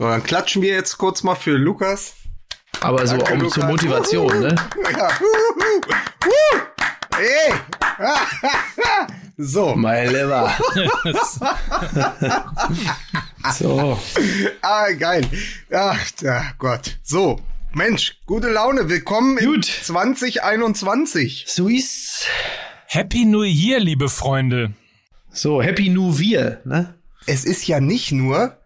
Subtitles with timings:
[0.00, 2.14] So, dann klatschen wir jetzt kurz mal für Lukas.
[2.80, 3.54] Aber so Danke, um Lukas.
[3.54, 4.54] zur Motivation, ne?
[4.96, 5.10] Ja.
[7.16, 7.52] Hey.
[9.36, 9.74] so.
[9.74, 10.54] Mein Lieber.
[13.58, 13.98] so.
[14.62, 15.28] Ah, geil.
[15.72, 16.96] Ach, ja, Gott.
[17.02, 17.40] So.
[17.72, 18.88] Mensch, gute Laune.
[18.88, 19.64] Willkommen in Gut.
[19.64, 21.46] 2021.
[21.48, 22.24] So ist's.
[22.86, 24.74] Happy New Year, liebe Freunde.
[25.32, 26.94] So, Happy New Wir, ne?
[27.26, 28.56] Es ist ja nicht nur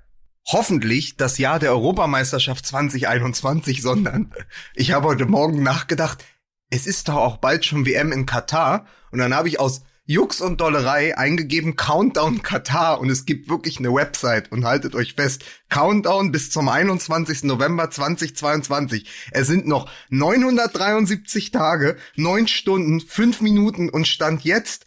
[0.46, 4.32] hoffentlich das Jahr der Europameisterschaft 2021, sondern
[4.74, 6.24] ich habe heute Morgen nachgedacht,
[6.70, 10.40] es ist doch auch bald schon WM in Katar und dann habe ich aus Jux
[10.40, 15.44] und Dollerei eingegeben Countdown Katar und es gibt wirklich eine Website und haltet euch fest,
[15.68, 17.44] Countdown bis zum 21.
[17.44, 19.08] November 2022.
[19.30, 24.86] Es sind noch 973 Tage, 9 Stunden, 5 Minuten und Stand jetzt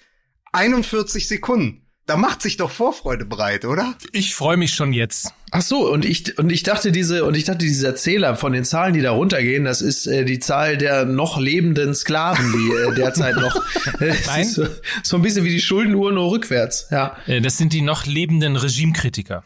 [0.52, 1.86] 41 Sekunden.
[2.06, 3.96] Da macht sich doch Vorfreude bereit, oder?
[4.12, 5.34] Ich freue mich schon jetzt.
[5.58, 8.66] Ach so, und ich und ich dachte diese und ich dachte dieser Zähler von den
[8.66, 12.94] Zahlen, die da runtergehen, das ist äh, die Zahl der noch lebenden Sklaven, die äh,
[12.96, 13.56] derzeit noch
[14.02, 14.46] äh, Nein.
[14.46, 14.66] so,
[15.02, 16.88] so ein bisschen wie die Schuldenuhr nur rückwärts.
[16.92, 17.16] Ja.
[17.26, 19.44] Äh, Das sind die noch lebenden Regimekritiker.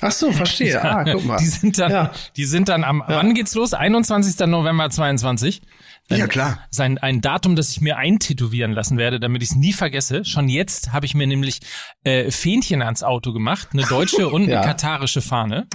[0.00, 0.78] Ach so, verstehe.
[0.84, 1.38] Ah, guck mal.
[1.38, 2.12] Die sind dann, Ja.
[2.36, 3.72] die sind dann am, wann geht's los?
[3.72, 4.38] 21.
[4.46, 5.62] November 22.
[6.10, 6.58] Ja, klar.
[6.70, 10.24] Sein, ein Datum, das ich mir eintätowieren lassen werde, damit ich es nie vergesse.
[10.24, 11.60] Schon jetzt habe ich mir nämlich
[12.04, 14.62] äh, Fähnchen ans Auto gemacht, eine deutsche und eine Ja.
[14.62, 15.66] katarische Fahne.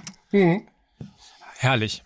[1.58, 2.03] Herrlich.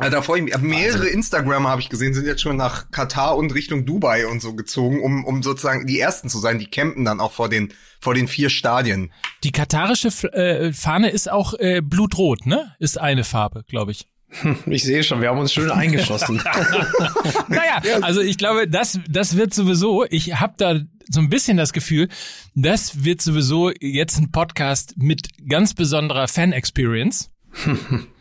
[0.00, 0.58] Ja, da freue ich mich.
[0.58, 4.54] Mehrere Instagrammer habe ich gesehen, sind jetzt schon nach Katar und Richtung Dubai und so
[4.54, 6.58] gezogen, um, um sozusagen die ersten zu sein.
[6.58, 9.12] Die campen dann auch vor den, vor den vier Stadien.
[9.44, 12.74] Die katarische äh, Fahne ist auch äh, blutrot, ne?
[12.80, 14.08] Ist eine Farbe, glaube ich.
[14.66, 16.42] Ich sehe schon, wir haben uns schön eingeschossen.
[17.48, 21.72] Naja, also ich glaube, das, das wird sowieso, ich habe da so ein bisschen das
[21.72, 22.08] Gefühl,
[22.54, 27.30] das wird sowieso jetzt ein Podcast mit ganz besonderer Fan-Experience.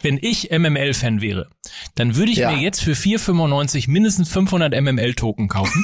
[0.01, 1.47] Wenn ich MML-Fan wäre,
[1.95, 2.51] dann würde ich Ja.
[2.51, 5.83] mir jetzt für 4,95 mindestens 500 MML-Token kaufen.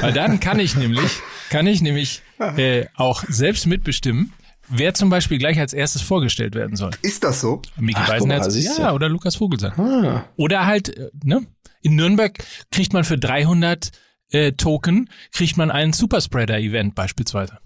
[0.00, 1.10] Weil dann kann ich nämlich,
[1.50, 4.32] kann ich nämlich äh, auch selbst mitbestimmen,
[4.70, 6.90] wer zum Beispiel gleich als erstes vorgestellt werden soll.
[7.02, 7.62] Ist das so?
[7.76, 8.60] Miki Beisenherz, du.
[8.60, 9.72] ja, oder Lukas Vogelsang.
[9.78, 10.24] Ah.
[10.36, 11.46] Oder halt, äh, ne?
[11.82, 12.38] In Nürnberg
[12.70, 13.90] kriegt man für 300
[14.32, 17.58] äh, Token, kriegt man ein Superspreader-Event beispielsweise.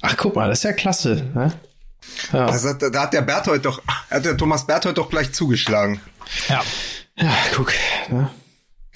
[0.00, 1.30] Ach, guck mal, das ist ja klasse.
[1.34, 1.52] Ne?
[2.32, 2.46] Ja.
[2.46, 6.00] Also, da, da hat der Berthold doch, hat der Thomas Berthold doch gleich zugeschlagen.
[6.48, 6.62] Ja.
[7.16, 7.72] ja, guck.
[8.10, 8.30] Ne?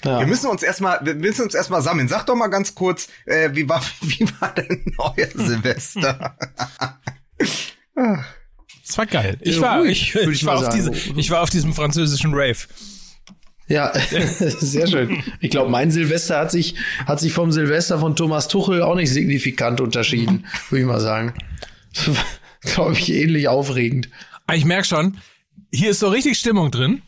[0.03, 0.19] Ja.
[0.19, 2.07] Wir müssen uns erstmal, wir müssen uns erstmal sammeln.
[2.07, 6.37] Sag doch mal ganz kurz, äh, wie war, wie war denn euer Silvester?
[8.87, 9.37] Das war geil.
[9.41, 12.57] Ich war, ich, ich, ich war auf diese, ich war auf diesem französischen Rave.
[13.67, 13.91] Ja,
[14.39, 15.23] sehr schön.
[15.41, 16.75] Ich glaube, mein Silvester hat sich,
[17.05, 21.33] hat sich vom Silvester von Thomas Tuchel auch nicht signifikant unterschieden, würde ich mal sagen.
[22.61, 24.09] glaube ich, ähnlich aufregend.
[24.45, 25.17] Aber Ich merk schon,
[25.71, 27.01] hier ist so richtig Stimmung drin.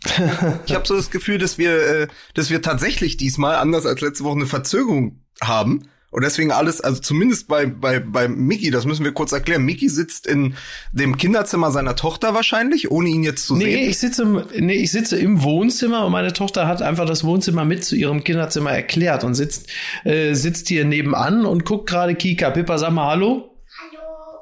[0.65, 4.25] Ich habe so das Gefühl, dass wir, äh, dass wir tatsächlich diesmal, anders als letzte
[4.25, 5.87] Woche, eine Verzögerung haben.
[6.11, 9.63] Und deswegen alles, also zumindest bei, bei, bei Mickey, das müssen wir kurz erklären.
[9.63, 10.55] Mickey sitzt in
[10.91, 13.89] dem Kinderzimmer seiner Tochter wahrscheinlich, ohne ihn jetzt zu Nee, sehen.
[13.89, 17.63] ich sitze, im, nee, ich sitze im Wohnzimmer und meine Tochter hat einfach das Wohnzimmer
[17.65, 19.67] mit zu ihrem Kinderzimmer erklärt und sitzt,
[20.03, 22.49] äh, sitzt hier nebenan und guckt gerade Kika.
[22.49, 23.45] Pippa, sag mal Hallo.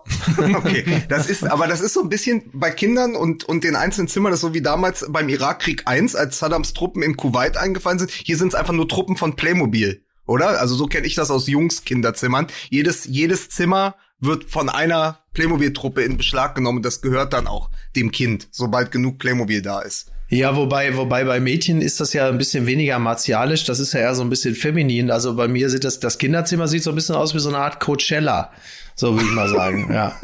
[0.56, 4.07] Okay, das ist, aber das ist so ein bisschen bei Kindern und, und den einzelnen
[4.07, 8.00] Zimmern, das ist so wie damals beim Irakkrieg 1, als Saddams Truppen in Kuwait eingefallen
[8.00, 8.11] sind.
[8.11, 10.59] Hier sind es einfach nur Truppen von Playmobil, oder?
[10.59, 12.47] Also so kenne ich das aus Jungs Kinderzimmern.
[12.69, 16.83] Jedes, jedes Zimmer wird von einer Playmobil-Truppe in Beschlag genommen.
[16.83, 20.11] Das gehört dann auch dem Kind, sobald genug Playmobil da ist.
[20.29, 24.01] Ja, wobei, wobei bei Mädchen ist das ja ein bisschen weniger martialisch, das ist ja
[24.01, 25.09] eher so ein bisschen feminin.
[25.09, 27.59] Also bei mir sieht das, das Kinderzimmer sieht so ein bisschen aus wie so eine
[27.59, 28.51] Art Coachella.
[28.95, 30.19] So würde ich mal sagen, ja.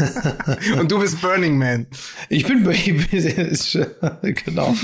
[0.78, 1.86] Und du bist Burning Man.
[2.28, 3.10] Ich bin, ich
[4.20, 4.76] bin genau.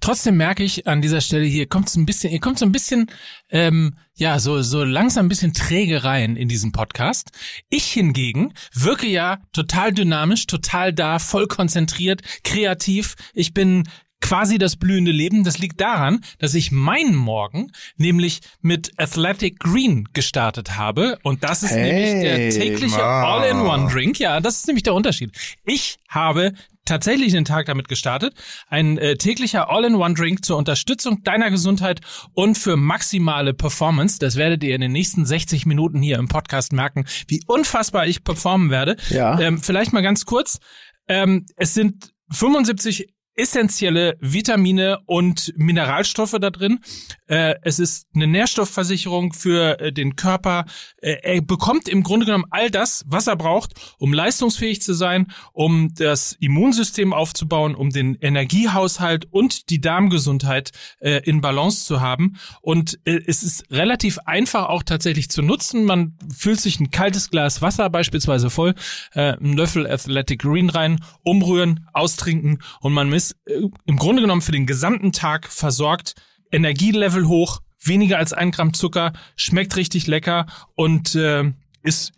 [0.00, 2.72] Trotzdem merke ich an dieser Stelle hier kommt so ein bisschen, ihr kommt so ein
[2.72, 3.10] bisschen,
[3.50, 7.30] ähm, ja, so so langsam ein bisschen träge rein in diesen Podcast.
[7.68, 13.14] Ich hingegen wirke ja total dynamisch, total da, voll konzentriert, kreativ.
[13.34, 13.84] Ich bin
[14.20, 15.44] quasi das blühende Leben.
[15.44, 21.18] Das liegt daran, dass ich meinen Morgen nämlich mit Athletic Green gestartet habe.
[21.22, 23.02] Und das ist Hey, nämlich der tägliche.
[23.02, 24.18] All-in-One-Drink.
[24.18, 25.32] Ja, das ist nämlich der Unterschied.
[25.64, 26.52] Ich habe
[26.90, 28.34] tatsächlich den Tag damit gestartet.
[28.68, 32.00] Ein äh, täglicher All-in-One-Drink zur Unterstützung deiner Gesundheit
[32.34, 34.18] und für maximale Performance.
[34.18, 38.24] Das werdet ihr in den nächsten 60 Minuten hier im Podcast merken, wie unfassbar ich
[38.24, 38.96] performen werde.
[39.08, 39.38] Ja.
[39.38, 40.58] Ähm, vielleicht mal ganz kurz.
[41.06, 43.08] Ähm, es sind 75
[43.40, 46.80] essentielle Vitamine und Mineralstoffe da drin.
[47.26, 50.66] Äh, es ist eine Nährstoffversicherung für äh, den Körper.
[51.00, 55.32] Äh, er bekommt im Grunde genommen all das, was er braucht, um leistungsfähig zu sein,
[55.52, 62.36] um das Immunsystem aufzubauen, um den Energiehaushalt und die Darmgesundheit in Balance zu haben.
[62.60, 65.84] Und es ist relativ einfach auch tatsächlich zu nutzen.
[65.84, 68.74] Man füllt sich ein kaltes Glas Wasser beispielsweise voll,
[69.12, 74.52] einen Löffel Athletic Green rein, umrühren, austrinken und man ist äh, im Grunde genommen für
[74.52, 76.14] den gesamten Tag versorgt.
[76.52, 82.12] Energielevel hoch, weniger als ein Gramm Zucker, schmeckt richtig lecker und äh, ist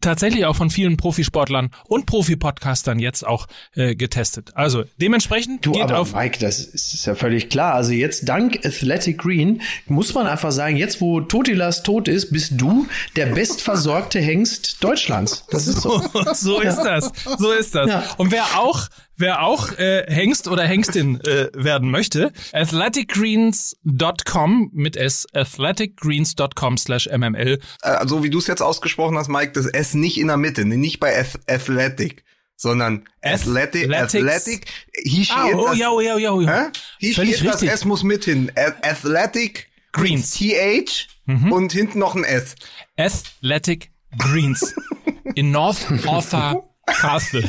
[0.00, 4.50] tatsächlich auch von vielen Profisportlern und Profi-Podcastern jetzt auch äh, getestet.
[4.54, 6.14] Also dementsprechend du, geht aber auf.
[6.14, 7.74] Mike, das ist ja völlig klar.
[7.74, 12.52] Also jetzt dank Athletic Green muss man einfach sagen, jetzt wo Totilas tot ist, bist
[12.56, 12.86] du
[13.16, 15.44] der bestversorgte Hengst Deutschlands.
[15.50, 16.02] Das ist so.
[16.34, 17.12] so ist das.
[17.38, 17.88] So ist das.
[17.88, 18.04] Ja.
[18.16, 18.88] Und wer auch
[19.20, 27.58] Wer auch äh, Hengst oder Hengstin äh, werden möchte, athleticgreens.com mit s athleticgreens.com slash mml.
[27.82, 30.64] Äh, so wie du es jetzt ausgesprochen hast, Mike, das S nicht in der Mitte,
[30.64, 32.24] nicht bei Ath Athletic,
[32.56, 33.92] sondern Athletic.
[33.94, 34.66] Athletic.
[35.02, 36.72] Hier steht Ah, oh, das, ja, oh, ja, oh, ja, oh, ja.
[36.98, 37.68] Hier Völlig steht, richtig.
[37.70, 38.50] das S muss mit hin.
[38.56, 40.32] Athletic Greens.
[40.32, 41.52] TH Mhm.
[41.52, 42.54] und hinten noch ein S.
[42.96, 44.74] Athletic Greens
[45.36, 47.48] in North Arthur Castle.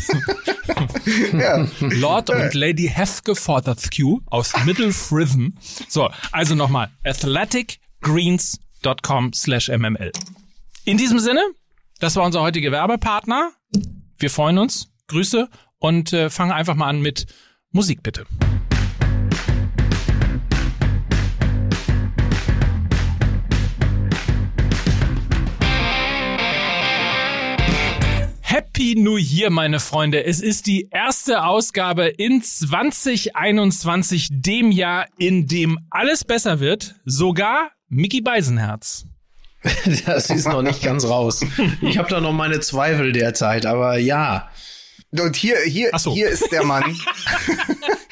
[1.34, 1.68] Ja.
[1.80, 3.76] Lord und Lady Heathcote
[4.28, 5.56] aus Middle Fritham.
[5.88, 10.12] So, also nochmal athleticgreens.com slash mml.
[10.86, 11.42] In diesem Sinne,
[12.00, 13.52] das war unser heutiger Werbepartner.
[14.18, 14.88] Wir freuen uns.
[15.08, 15.50] Grüße
[15.80, 17.26] und äh, fangen einfach mal an mit
[17.72, 18.26] Musik bitte.
[28.82, 30.26] Happy New Year, meine Freunde.
[30.26, 36.96] Es ist die erste Ausgabe in 2021, dem Jahr, in dem alles besser wird.
[37.06, 39.06] Sogar Mickey Beisenherz.
[40.08, 41.46] Das ist noch nicht ganz raus.
[41.82, 44.50] Ich habe da noch meine Zweifel derzeit, aber ja.
[45.12, 46.14] Und hier, hier, so.
[46.14, 46.84] hier ist der Mann.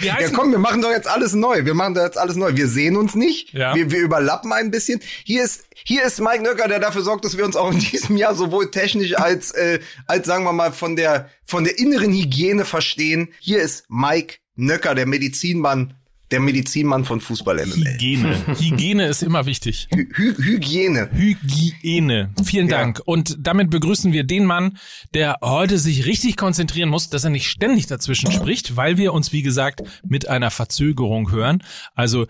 [0.01, 1.65] Ja, komm, wir machen doch jetzt alles neu.
[1.65, 2.55] Wir machen doch jetzt alles neu.
[2.55, 3.53] Wir sehen uns nicht.
[3.53, 3.75] Ja.
[3.75, 5.01] Wir, wir überlappen ein bisschen.
[5.25, 8.15] Hier ist, hier ist Mike Nöcker, der dafür sorgt, dass wir uns auch in diesem
[8.15, 12.63] Jahr sowohl technisch als, äh, als sagen wir mal von der, von der inneren Hygiene
[12.63, 13.33] verstehen.
[13.39, 15.95] Hier ist Mike Nöcker, der Medizinmann,
[16.31, 17.93] der Medizinmann von Fußball MML.
[17.93, 18.35] Hygiene.
[18.59, 19.87] Hygiene ist immer wichtig.
[19.93, 21.09] Hy Hy Hygiene.
[21.11, 22.33] Hygiene.
[22.43, 22.77] Vielen Ja.
[22.77, 23.01] Dank.
[23.05, 24.77] Und damit begrüßen wir den Mann,
[25.13, 29.31] der heute sich richtig konzentrieren muss, dass er nicht ständig dazwischen spricht, weil wir uns,
[29.33, 31.63] wie gesagt, mit einer Verzögerung hören.
[31.95, 32.27] Also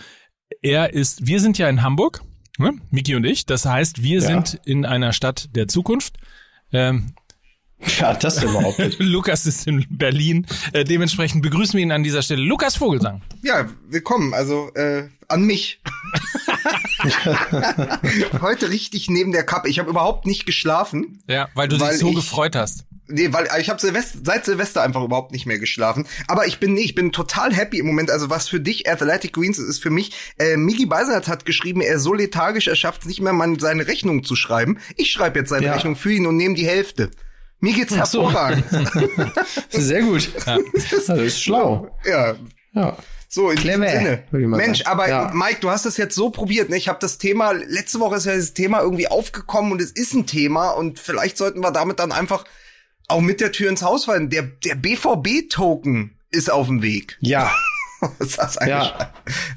[0.62, 2.22] er ist, wir sind ja in Hamburg,
[2.57, 2.74] ne?
[2.92, 3.46] Miki und ich.
[3.46, 4.28] Das heißt, wir Ja.
[4.28, 6.18] sind in einer Stadt der Zukunft.
[6.72, 7.13] Ähm,
[7.99, 8.99] Ja, das überhaupt nicht.
[8.99, 10.45] Lukas ist in Berlin.
[10.73, 12.41] Äh, dementsprechend begrüßen wir ihn an dieser Stelle.
[12.43, 13.21] Lukas Vogelsang.
[13.41, 14.33] Ja, willkommen.
[14.33, 15.81] Also äh, an mich.
[18.41, 19.69] Heute richtig neben der Kappe.
[19.69, 21.21] Ich habe überhaupt nicht geschlafen.
[21.27, 22.85] Ja, weil du Weil dich so ich- gefreut hast.
[23.11, 26.05] Nee, weil ich habe Silvester, seit Silvester einfach überhaupt nicht mehr geschlafen.
[26.27, 28.11] Aber ich bin nee, ich bin total happy im Moment.
[28.11, 30.11] Also was für dich Athletic Greens ist, ist für mich.
[30.37, 33.59] Äh, Migi Beisert hat geschrieben, er ist so lethargisch, er schafft es nicht mehr, mal
[33.59, 34.77] seine Rechnung zu schreiben.
[34.95, 35.73] Ich schreibe jetzt seine Ja.
[35.73, 37.09] Rechnung für ihn und nehme die Hälfte.
[37.59, 38.23] Mir geht's Ach so.
[38.31, 38.63] hervorragend.
[39.69, 40.31] Sehr gut.
[40.45, 41.89] Das ist schlau.
[42.06, 42.35] ja.
[42.73, 42.97] Ja.
[43.31, 44.00] So, in Clever, diesem
[44.31, 44.47] Sinne.
[44.57, 44.89] Mensch, sagen.
[44.89, 45.31] aber Ja.
[45.35, 46.69] Mike, du hast es jetzt so probiert.
[46.69, 46.77] Ne?
[46.77, 50.13] Ich habe das Thema, letzte Woche ist ja das Thema irgendwie aufgekommen und es ist
[50.13, 52.44] ein Thema und vielleicht sollten wir damit dann einfach
[53.07, 54.29] auch mit der Tür ins Haus fallen.
[54.31, 57.17] Der, der BVB-Token ist auf dem Weg.
[57.21, 57.51] Ja.
[58.38, 59.12] das ein, Ja.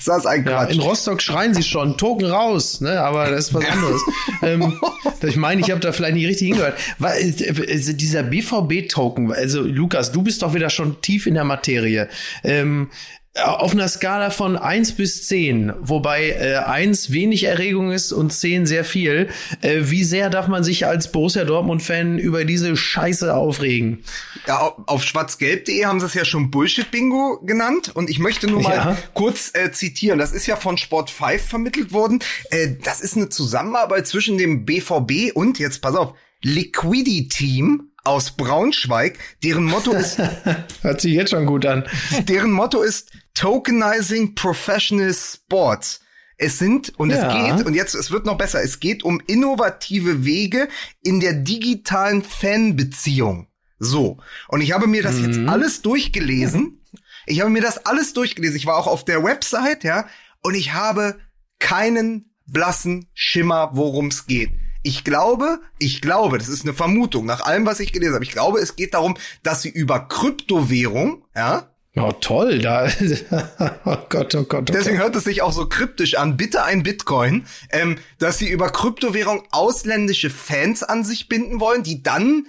[0.05, 3.01] das ein Ja, in Rostock schreien sie schon, Token raus, ne?
[3.01, 4.01] Aber das ist was anderes.
[4.43, 4.81] ähm,
[5.23, 6.79] ich meine, ich habe da vielleicht nicht richtig hingehört.
[6.99, 11.45] Weil äh, also dieser BVB-Token, also Lukas, du bist doch wieder schon tief in der
[11.45, 12.09] Materie.
[12.45, 12.91] Ähm,
[13.35, 18.67] auf einer Skala von eins bis zehn, wobei äh, eins wenig Erregung ist und zehn
[18.67, 19.29] sehr viel,
[19.63, 24.05] äh, wie sehr darf man sich als Borussia Dortmund-Fan über diese Scheiße aufregen?
[24.47, 27.91] Ja, au- auf schwarzgelb.de haben sie es ja schon Bullshit-Bingo genannt.
[27.95, 28.99] Und ich möchte nur mal Ja.
[29.15, 30.19] kurz äh, zitieren.
[30.19, 32.19] Das ist ja von Sport 5 vermittelt worden.
[32.51, 36.13] Äh, das ist eine Zusammenarbeit zwischen dem BVB und, jetzt pass auf,
[36.43, 40.19] Liquidity Team aus Braunschweig, deren Motto ist,
[40.83, 41.85] Hört sich jetzt schon gut an.
[42.29, 46.01] deren Motto ist Tokenizing Professional Sports.
[46.37, 47.29] Es sind, und Ja.
[47.49, 50.69] es geht, und jetzt, es wird noch besser, es geht um innovative Wege
[51.03, 53.47] in der digitalen Fanbeziehung.
[53.79, 54.19] So.
[54.49, 56.81] Und ich habe mir das jetzt alles durchgelesen.
[57.27, 58.57] Ich habe mir das alles durchgelesen.
[58.57, 60.07] Ich war auch auf der Website, ja,
[60.43, 61.21] und ich habe
[61.61, 64.51] keinen blassen Schimmer, worum es geht.
[64.83, 68.25] Ich glaube, ich glaube, das ist eine Vermutung, nach allem, was ich gelesen habe.
[68.25, 72.89] Ich glaube, es geht darum, dass sie über Kryptowährung, ja, Oh, toll, da.
[73.85, 74.71] oh Gott, oh Gott.
[74.71, 75.05] Oh Deswegen Gott.
[75.09, 76.39] hört es sich auch so kryptisch an.
[76.39, 82.03] Bitte ein Bitcoin, ähm, dass sie über Kryptowährung ausländische Fans an sich binden wollen, die
[82.03, 82.47] dann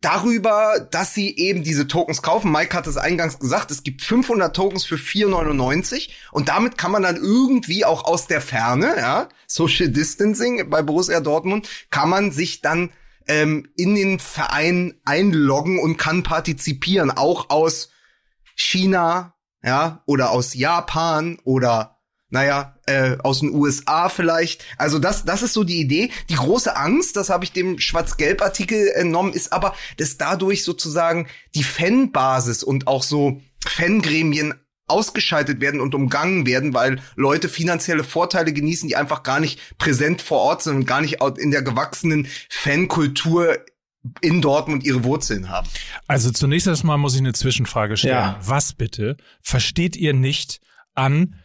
[0.00, 2.50] darüber, dass sie eben diese Tokens kaufen.
[2.50, 7.02] Mike hat es eingangs gesagt, es gibt 500 Tokens für 4,99 und damit kann man
[7.02, 12.62] dann irgendwie auch aus der Ferne, ja, Social Distancing bei Borussia Dortmund, kann man sich
[12.62, 12.90] dann
[13.28, 17.90] ähm, in den Verein einloggen und kann partizipieren, auch aus
[18.56, 21.98] China, ja, oder aus Japan oder
[22.30, 24.64] naja, äh, aus den USA vielleicht.
[24.76, 26.10] Also das, das ist so die Idee.
[26.28, 31.62] Die große Angst, das habe ich dem Schwarz-Gelb-Artikel entnommen, ist aber, dass dadurch sozusagen die
[31.62, 34.54] Fanbasis und auch so Fangremien
[34.88, 40.20] ausgeschaltet werden und umgangen werden, weil Leute finanzielle Vorteile genießen, die einfach gar nicht präsent
[40.20, 43.58] vor Ort sind und gar nicht in der gewachsenen Fankultur
[44.20, 45.68] in Dortmund ihre Wurzeln haben.
[46.08, 48.14] Also zunächst erstmal muss ich eine Zwischenfrage stellen.
[48.14, 48.40] Ja.
[48.42, 50.60] Was bitte versteht ihr nicht
[50.94, 51.36] an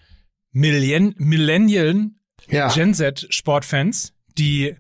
[0.56, 2.20] Millenn Millennialen
[2.50, 2.70] Ja.
[2.70, 4.76] Gen Z Sportfans, die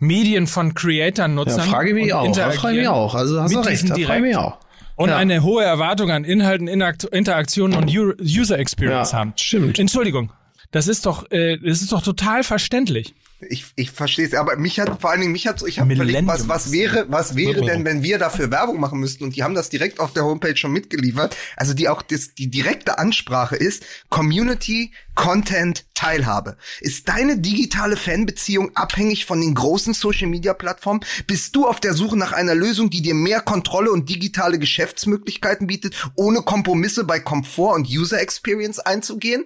[0.00, 1.58] Medien von Creatern nutzen?
[1.58, 2.32] Ja, frage mich und auch.
[2.36, 3.14] Da frage ich mich auch.
[3.14, 3.88] Also hast du recht.
[3.88, 4.58] Da frage ich mich auch.
[4.96, 5.16] Und Ja.
[5.16, 9.32] eine hohe Erwartung an Inhalten, Interakt Interaktionen und User Experience Ja, haben.
[9.36, 9.78] stimmt.
[9.78, 10.32] Entschuldigung.
[10.72, 13.14] Das ist doch, äh, das ist doch total verständlich.
[13.48, 15.94] Ich, ich verstehe es, aber mich hat vor allen Dingen mich hat so, ich habe
[15.94, 19.42] überlegt, was, was wäre, was wäre denn, wenn wir dafür Werbung machen müssten und die
[19.42, 21.36] haben das direkt auf der Homepage schon mitgeliefert.
[21.56, 26.56] Also die auch das, die direkte Ansprache ist Community Content Teilhabe.
[26.80, 31.00] Ist deine digitale Fanbeziehung abhängig von den großen Social Media Plattformen?
[31.26, 35.66] Bist du auf der Suche nach einer Lösung, die dir mehr Kontrolle und digitale Geschäftsmöglichkeiten
[35.66, 39.44] bietet, ohne Kompromisse bei Komfort und User Experience einzugehen?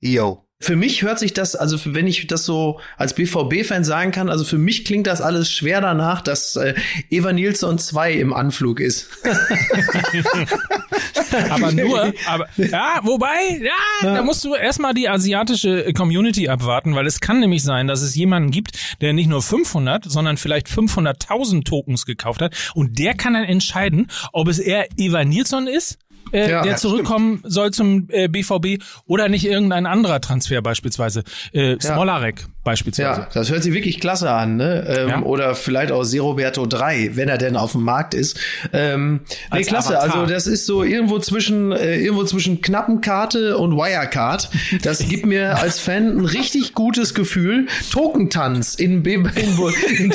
[0.00, 0.46] Yo.
[0.62, 4.28] Für mich hört sich das, also für, wenn ich das so als BVB-Fan sagen kann,
[4.28, 6.74] also für mich klingt das alles schwer danach, dass äh,
[7.08, 9.08] Eva Nilsson 2 im Anflug ist.
[11.48, 17.06] Aber nur, aber ja, wobei, ja, da musst du erstmal die asiatische Community abwarten, weil
[17.06, 21.64] es kann nämlich sein, dass es jemanden gibt, der nicht nur 500, sondern vielleicht 500.000
[21.64, 25.98] Tokens gekauft hat und der kann dann entscheiden, ob es eher Eva Nilsson ist.
[26.32, 31.24] Äh, Ja, der ja, zurückkommen soll zum äh, BVB oder nicht irgendein anderer Transfer beispielsweise.
[31.52, 33.20] Äh, Smolarek beispielsweise.
[33.20, 34.84] Ja, das hört sich wirklich klasse an, ne?
[34.88, 35.22] Ähm, Ja.
[35.22, 38.38] Oder vielleicht auch Seroberto 3, wenn er denn auf dem Markt ist.
[38.72, 39.20] Ähm,
[39.52, 39.98] nee, klasse.
[39.98, 40.20] Avatar.
[40.20, 44.50] Also das ist so irgendwo zwischen äh, irgendwo zwischen Knappenkarte und Wirecard.
[44.82, 47.66] Das gibt mir als Fan ein richtig gutes Gefühl.
[47.90, 50.12] Tokentanz in, B in, in,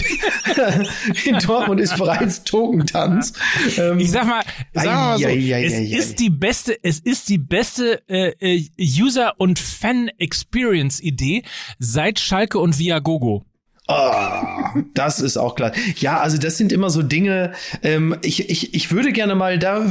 [1.26, 3.34] in Dortmund ist bereits Tokentanz.
[3.78, 4.42] Ähm, Ich sag mal,
[4.74, 9.60] sag mal so, es ist die beste, es ist die beste äh, äh, User und
[9.60, 11.44] Fan Experience Idee
[11.80, 13.46] seit Schalke und Viagogo.
[13.88, 15.72] Ah, das ist auch klar.
[15.98, 17.52] Ja, also das sind immer so Dinge.
[17.84, 19.86] Ähm, ich, ich, ich würde gerne mal da.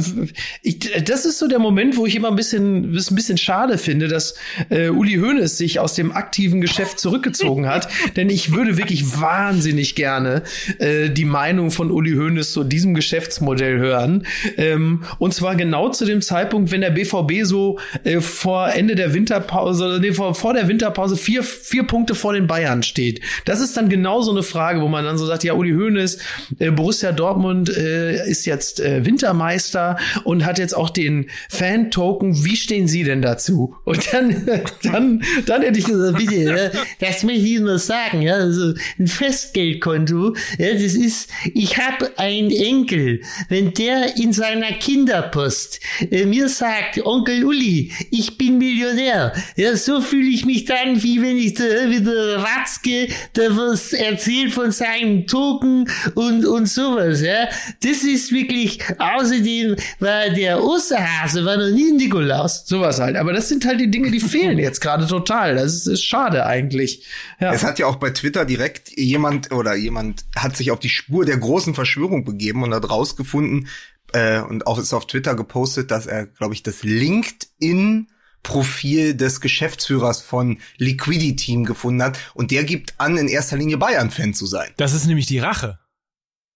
[0.63, 3.77] Ich, das ist so der Moment, wo ich immer ein bisschen, es ein bisschen schade
[3.77, 4.35] finde, dass
[4.69, 7.87] äh, Uli Hoeneß sich aus dem aktiven Geschäft zurückgezogen hat.
[8.17, 10.43] Denn ich würde wirklich wahnsinnig gerne
[10.79, 14.27] äh, die Meinung von Uli Hoeneß zu diesem Geschäftsmodell hören.
[14.57, 19.13] Ähm, und zwar genau zu dem Zeitpunkt, wenn der BVB so äh, vor Ende der
[19.13, 23.21] Winterpause, nee, vor, vor der Winterpause vier, vier Punkte vor den Bayern steht.
[23.45, 26.17] Das ist dann genau so eine Frage, wo man dann so sagt, ja, Uli Hoeneß,
[26.59, 32.45] äh, Borussia Dortmund äh, ist jetzt äh, Wintermeister und hat jetzt auch den Fan-Token.
[32.45, 33.75] Wie stehen Sie denn dazu?
[33.83, 34.47] Und dann,
[34.83, 39.07] dann, dann hätte ich gesagt, bitte, ja, das möchte ich nur sagen, ja, also ein
[39.07, 45.79] Festgeldkonto, ja, das ist, ich habe einen Enkel, wenn der in seiner Kinderpost
[46.11, 51.21] äh, mir sagt, Onkel Uli, ich bin Millionär, ja, so fühle ich mich dann, wie
[51.21, 57.49] wenn ich da wieder Watzke, der was erzählt von seinem Token und, und sowas, ja.
[57.83, 62.65] Das ist wirklich, außerdem war der Osterhase, war noch nie ein Nikolaus.
[62.65, 63.17] Sowas halt.
[63.17, 65.55] Aber das sind halt die Dinge, die fehlen jetzt gerade total.
[65.55, 67.05] Das ist, ist schade eigentlich.
[67.39, 67.53] Ja.
[67.53, 71.25] Es hat ja auch bei Twitter direkt jemand oder jemand hat sich auf die Spur
[71.25, 73.67] der großen Verschwörung begeben und hat rausgefunden
[74.13, 78.07] äh, und auch ist auf Twitter gepostet, dass er, glaube ich, das LinkedIn
[78.45, 83.77] Profil des Geschäftsführers von Liquidity Team gefunden hat und der gibt an, in erster Linie
[83.77, 84.71] Bayern-Fan zu sein.
[84.77, 85.79] Das ist nämlich die Rache.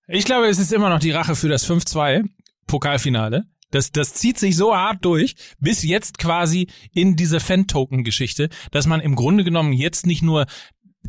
[0.07, 2.25] Ich glaube, es ist immer noch die Rache für das 5-2
[2.67, 3.45] Pokalfinale.
[3.71, 9.01] Das, das zieht sich so hart durch, bis jetzt quasi in diese Fan-Token-Geschichte, dass man
[9.01, 10.45] im Grunde genommen jetzt nicht nur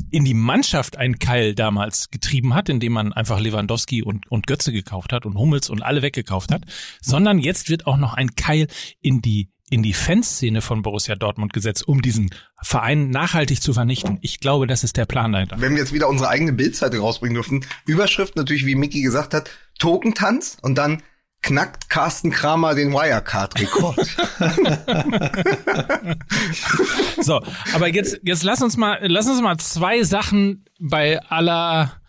[0.09, 4.71] in die Mannschaft einen Keil damals getrieben hat, indem man einfach Lewandowski und, und Götze
[4.71, 6.63] gekauft hat und Hummels und alle weggekauft hat,
[7.01, 8.67] sondern jetzt wird auch noch ein Keil
[9.01, 12.29] in die in die Fanszene von Borussia Dortmund gesetzt, um diesen
[12.61, 14.19] Verein nachhaltig zu vernichten.
[14.21, 15.55] Ich glaube, das ist der Plan dahinter.
[15.59, 19.49] Wenn wir jetzt wieder unsere eigene Bildseite rausbringen dürfen, Überschrift natürlich, wie Micky gesagt hat,
[19.79, 21.01] Tokentanz und dann
[21.41, 23.97] knackt Carsten Kramer den Wirecard-Rekord.
[27.21, 27.41] so,
[27.73, 32.00] aber jetzt, jetzt lass uns mal, lass uns mal zwei Sachen bei aller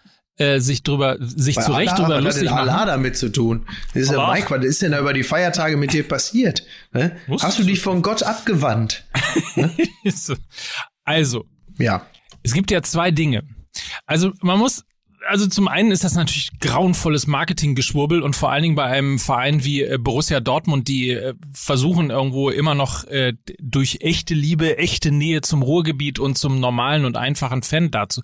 [0.42, 2.86] äh, sich drüber, sich Bei zu Recht Allah, drüber lustig denn Allah machen.
[2.88, 3.66] damit zu tun?
[3.94, 6.64] Das ist ja Mike, was ist denn da über die Feiertage mit dir passiert?
[6.92, 7.16] Ne?
[7.40, 9.04] Hast du dich von Gott abgewandt?
[10.04, 10.34] Also,
[11.78, 12.06] Ja.
[12.42, 13.42] Es gibt ja zwei Dinge.
[14.06, 14.84] Also man muss,
[15.28, 19.64] also zum einen ist das natürlich grauenvolles Marketinggeschwurbel und vor allen Dingen bei einem Verein
[19.64, 23.04] wie äh, Borussia Dortmund, die äh, versuchen irgendwo immer noch
[23.60, 28.22] durch echte Liebe, echte Nähe zum Ruhrgebiet und zum normalen und einfachen Fan dazu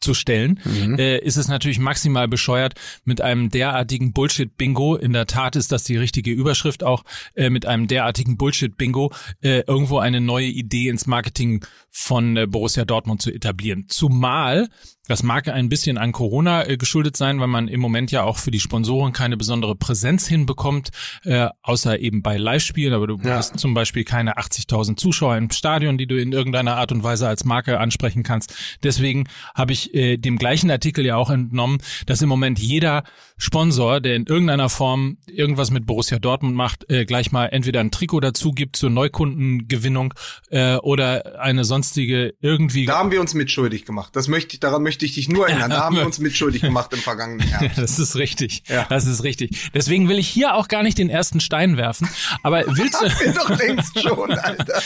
[0.00, 0.60] zu stellen,
[0.98, 2.74] äh, ist es natürlich maximal bescheuert
[3.04, 4.96] mit einem derartigen Bullshit-Bingo.
[4.96, 9.12] In der Tat ist das die richtige Überschrift auch, äh, mit einem derartigen Bullshit-Bingo
[9.42, 13.86] äh, irgendwo eine neue Idee ins Marketing von äh, Borussia Dortmund zu etablieren.
[13.88, 14.68] Zumal,
[15.08, 18.38] das mag ein bisschen an Corona äh, geschuldet sein, weil man im Moment ja auch
[18.38, 20.90] für die Sponsoren keine besondere Präsenz hinbekommt,
[21.24, 22.92] äh, außer eben bei Live-Spielen.
[22.92, 23.36] Aber du Ja.
[23.36, 27.28] hast zum Beispiel keine 80.000 Zuschauer im Stadion, die du in irgendeiner Art und Weise
[27.28, 28.54] als Marke ansprechen kannst.
[28.82, 33.04] Deswegen habe ich äh, dem gleichen Artikel ja auch entnommen, dass im Moment jeder
[33.38, 37.90] Sponsor, der in irgendeiner Form irgendwas mit Borussia Dortmund macht, äh, gleich mal entweder ein
[37.90, 40.14] Trikot dazu gibt zur Neukundengewinnung
[40.50, 44.16] äh, oder eine sonstige irgendwie Da haben wir uns mitschuldig gemacht.
[44.16, 45.70] Das möchte ich, daran möchte ich dich nur erinnern.
[45.70, 47.78] Da haben wir uns mitschuldig gemacht im vergangenen Herbst.
[47.78, 48.62] Das ist richtig.
[48.68, 48.86] Ja.
[48.88, 49.70] Das ist richtig.
[49.74, 52.08] Deswegen will ich hier auch gar nicht den ersten Stein werfen.
[52.42, 54.82] Aber willst du, Wir doch längst schon, Alter.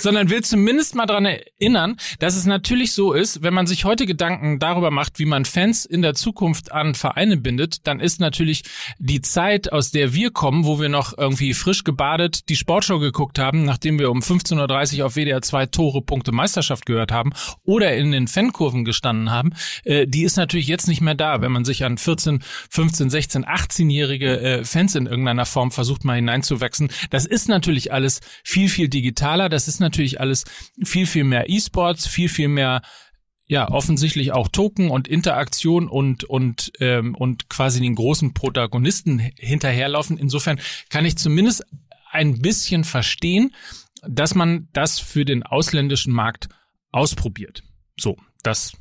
[0.00, 4.06] sondern will zumindest mal dran erinnern, dass es natürlich so ist, wenn man sich heute
[4.06, 8.62] Gedanken darüber macht, wie man Fans in der Zukunft an Vereine bindet, dann ist natürlich
[8.98, 13.38] die Zeit, aus der wir kommen, wo wir noch irgendwie frisch gebadet die Sportshow geguckt
[13.38, 17.32] haben, nachdem wir um 15.30 Uhr auf WDR 2 Tore Punkte Meisterschaft gehört haben
[17.64, 19.50] oder in den Fankurven gestanden haben,
[19.84, 23.44] äh, die ist natürlich jetzt nicht mehr da, wenn man sich an 14, 15, 16,
[23.44, 26.88] 18-jährige äh, Fans in irgendeiner Form versucht mal hineinzuwachsen.
[27.10, 29.48] Das ist natürlich alles viel, viel digitaler.
[29.48, 30.44] Das ist natürlich alles
[30.82, 32.82] viel, viel mehr E-Sports, viel, viel mehr
[33.46, 40.16] ja, offensichtlich auch Token und Interaktion und, und, ähm, und quasi den großen Protagonisten hinterherlaufen.
[40.16, 40.58] Insofern
[40.88, 41.62] kann ich zumindest
[42.10, 43.54] ein bisschen verstehen,
[44.06, 46.48] dass man das für den ausländischen Markt
[46.90, 47.62] ausprobiert.
[47.98, 48.72] So, das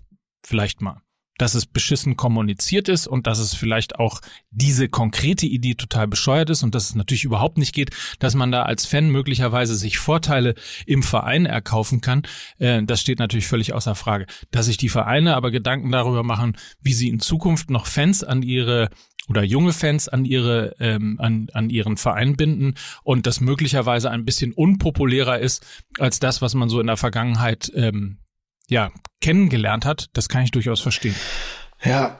[0.43, 1.01] vielleicht mal.
[1.39, 6.51] Dass es beschissen kommuniziert ist und dass es vielleicht auch diese konkrete Idee total bescheuert
[6.51, 9.97] ist und dass es natürlich überhaupt nicht geht, dass man da als Fan möglicherweise sich
[9.97, 10.53] Vorteile
[10.85, 12.21] im Verein erkaufen kann.
[12.59, 14.27] Äh, das steht natürlich völlig außer Frage.
[14.51, 18.43] Dass sich die Vereine aber Gedanken darüber machen, wie sie in Zukunft noch Fans an
[18.43, 18.89] ihre
[19.27, 24.25] oder junge Fans an ihre ähm, an, an ihren Verein binden und das möglicherweise ein
[24.25, 25.65] bisschen unpopulärer ist
[25.97, 28.19] als das, was man so in der Vergangenheit ähm,
[28.69, 31.15] ja kennengelernt hat, das kann ich durchaus verstehen.
[31.83, 32.19] Ja,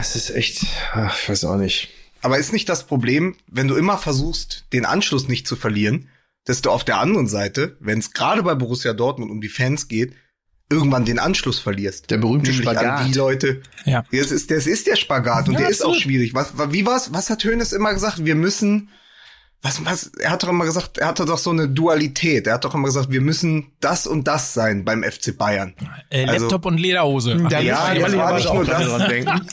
[0.00, 1.88] es ist echt, ach, ich weiß auch nicht.
[2.20, 6.08] Aber ist nicht das Problem, wenn du immer versuchst, den Anschluss nicht zu verlieren,
[6.44, 9.88] dass du auf der anderen Seite, wenn es gerade bei Borussia Dortmund um die Fans
[9.88, 10.14] geht,
[10.70, 12.10] irgendwann den Anschluss verlierst.
[12.10, 13.06] Der berühmte Nämlich an Spagat.
[13.08, 13.62] die Leute.
[13.84, 14.04] Ja.
[14.10, 16.34] Das ist, das ist der Spagat und Ja, der ist auch schwierig.
[16.34, 17.12] Was, wie war's?
[17.12, 18.24] Was hat Hönes immer gesagt?
[18.24, 18.88] Wir müssen,
[19.62, 22.46] was, was, er hat doch immer gesagt, er hatte doch so eine Dualität.
[22.48, 25.74] Er hat doch immer gesagt, wir müssen das und das sein beim FC Bayern.
[26.10, 27.40] Äh, Also- Laptop und Lederhose.
[27.44, 28.84] Ach, Da Ja, das war nicht nur das.
[28.88, 29.40] dran denken.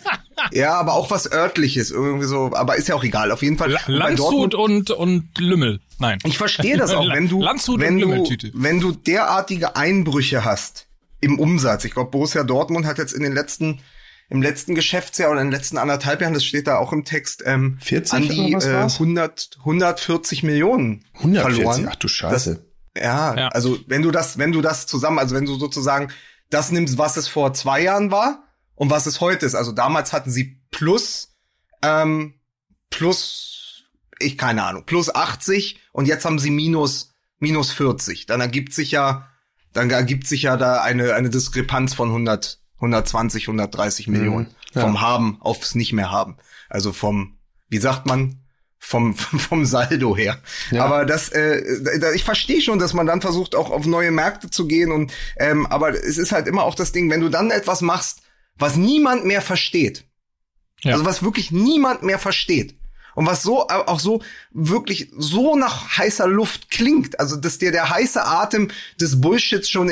[0.54, 3.30] Ja, aber auch was örtliches, irgendwie so, aber ist ja auch egal.
[3.34, 3.72] Auf jeden Fall.
[3.86, 5.82] Bei Landshut und, und Lümmel.
[6.00, 6.18] Nein.
[6.24, 10.88] Ich verstehe das auch, wenn du, Landshut wenn und du, wenn du derartige Einbrüche hast
[11.20, 11.84] im Umsatz.
[11.84, 13.82] Ich glaube, Borussia Dortmund hat jetzt in den letzten,
[14.30, 17.44] im letzten Geschäftsjahr oder in den letzten anderthalb Jahren, das steht da auch im Text,
[17.46, 18.94] ähm, 40 an die äh, war's?
[18.94, 21.88] 100, 140 Millionen 140, verloren.
[21.92, 22.66] ach du Scheiße.
[22.96, 23.48] Ja, Ja.
[23.50, 26.12] also wenn du das, wenn du das zusammen, also wenn du sozusagen
[26.50, 28.44] das nimmst, was es vor zwei Jahren war
[28.76, 29.56] und was es heute ist.
[29.56, 31.36] Also damals hatten sie plus,
[31.82, 32.36] ähm,
[32.90, 33.84] plus,
[34.20, 38.26] ich keine Ahnung, plus 80 und jetzt haben sie minus, minus 40.
[38.26, 39.28] Dann ergibt sich ja,
[39.74, 44.82] dann ergibt sich ja da eine, eine Diskrepanz von 100, 120, 130 Millionen ja.
[44.82, 46.38] vom Haben aufs nicht mehr haben.
[46.70, 47.38] Also vom,
[47.68, 48.40] wie sagt man,
[48.80, 50.42] vom, vom Saldo her.
[50.72, 50.86] Ja.
[50.86, 51.62] Aber das, äh,
[52.16, 55.66] ich verstehe schon, dass man dann versucht, auch auf neue Märkte zu gehen und, ähm,
[55.68, 58.22] aber es ist halt immer auch das Ding, wenn du dann etwas machst,
[58.58, 60.06] was niemand mehr versteht.
[60.82, 60.94] Ja.
[60.94, 62.76] Also was wirklich niemand mehr versteht.
[63.16, 67.20] Und was so, äh, auch so, wirklich so nach heißer Luft klingt.
[67.20, 68.70] Also, dass dir der heiße Atem
[69.02, 69.90] des Bullshits schon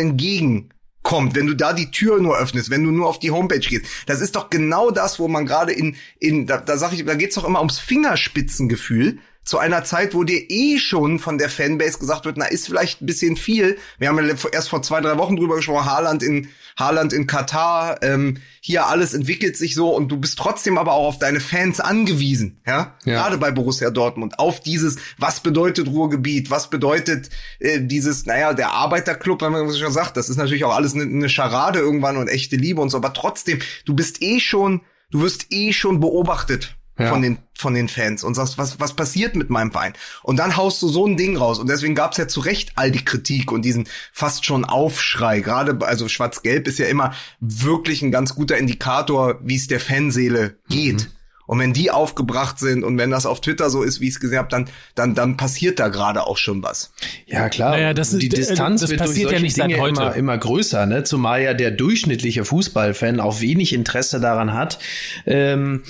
[1.07, 3.85] entgegenkommt, wenn du da die Tür nur öffnest, wenn du nur auf die Homepage gehst.
[4.05, 7.15] Das ist doch genau das, wo man gerade in, in, da, da sag ich, da
[7.15, 11.99] geht's doch immer ums Fingerspitzengefühl zu einer Zeit, wo dir eh schon von der Fanbase
[11.99, 13.77] gesagt wird, na, ist vielleicht ein bisschen viel.
[13.97, 18.03] Wir haben ja erst vor zwei, drei Wochen drüber gesprochen, Haaland in, Haaland in Katar,
[18.03, 21.79] ähm, hier alles entwickelt sich so und du bist trotzdem aber auch auf deine Fans
[21.79, 22.97] angewiesen, ja?
[23.05, 23.13] ja.
[23.13, 27.29] Gerade bei Borussia Dortmund, auf dieses, was bedeutet Ruhrgebiet, was bedeutet
[27.59, 31.03] äh, dieses, naja, der Arbeiterclub, wenn man schon sagt, das ist natürlich auch alles eine,
[31.03, 35.21] eine Scharade irgendwann und echte Liebe und so, aber trotzdem, du bist eh schon, du
[35.21, 37.09] wirst eh schon beobachtet ja.
[37.09, 39.93] von den von den Fans und sagst, was was passiert mit meinem Verein?
[40.23, 42.91] Und dann haust du so ein Ding raus und deswegen gab's ja zu Recht all
[42.91, 45.39] die Kritik und diesen fast schon Aufschrei.
[45.41, 50.57] Gerade also Schwarz-Gelb ist ja immer wirklich ein ganz guter Indikator, wie es der Fanseele
[50.69, 51.03] geht.
[51.03, 51.11] Mhm.
[51.47, 54.19] Und wenn die aufgebracht sind und wenn das auf Twitter so ist, wie ich es
[54.19, 56.91] gesehen habe, dann, dann, dann passiert da gerade auch schon was.
[57.25, 57.71] Ja, klar.
[57.71, 59.87] Naja, das die ist, Distanz das wird passiert durch ja nicht Dinge.
[59.87, 61.05] Immer, immer größer, ne?
[61.05, 64.79] Zumal ja der durchschnittliche Fußballfan auch wenig Interesse daran hat,
[65.25, 65.83] ähm,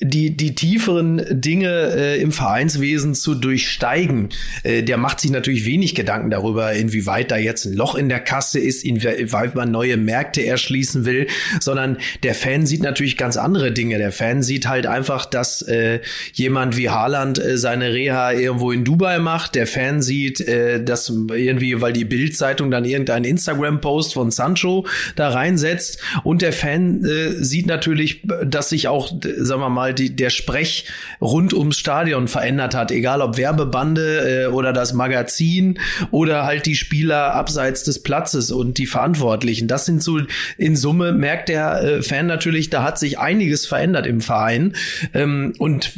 [0.00, 4.30] die, die, tieferen Dinge äh, im Vereinswesen zu durchsteigen,
[4.62, 8.20] äh, der macht sich natürlich wenig Gedanken darüber, inwieweit da jetzt ein Loch in der
[8.20, 11.26] Kasse ist, inwieweit man neue Märkte erschließen will,
[11.60, 13.98] sondern der Fan sieht natürlich ganz andere Dinge.
[13.98, 16.00] Der Fan sieht halt einfach, dass äh,
[16.32, 19.54] jemand wie Haaland äh, seine Reha irgendwo in Dubai macht.
[19.54, 25.28] Der Fan sieht, äh, dass irgendwie, weil die Bildzeitung dann irgendeinen Instagram-Post von Sancho da
[25.28, 30.16] reinsetzt und der Fan äh, sieht natürlich, dass sich auch, sagen wir mal, mal die,
[30.16, 30.86] der Sprech
[31.20, 35.78] rund ums Stadion verändert hat, egal ob Werbebande äh, oder das Magazin
[36.10, 39.68] oder halt die Spieler abseits des Platzes und die Verantwortlichen.
[39.68, 40.20] Das sind so
[40.56, 44.74] in Summe merkt der äh, Fan natürlich, da hat sich einiges verändert im Verein.
[45.12, 45.92] Ähm, und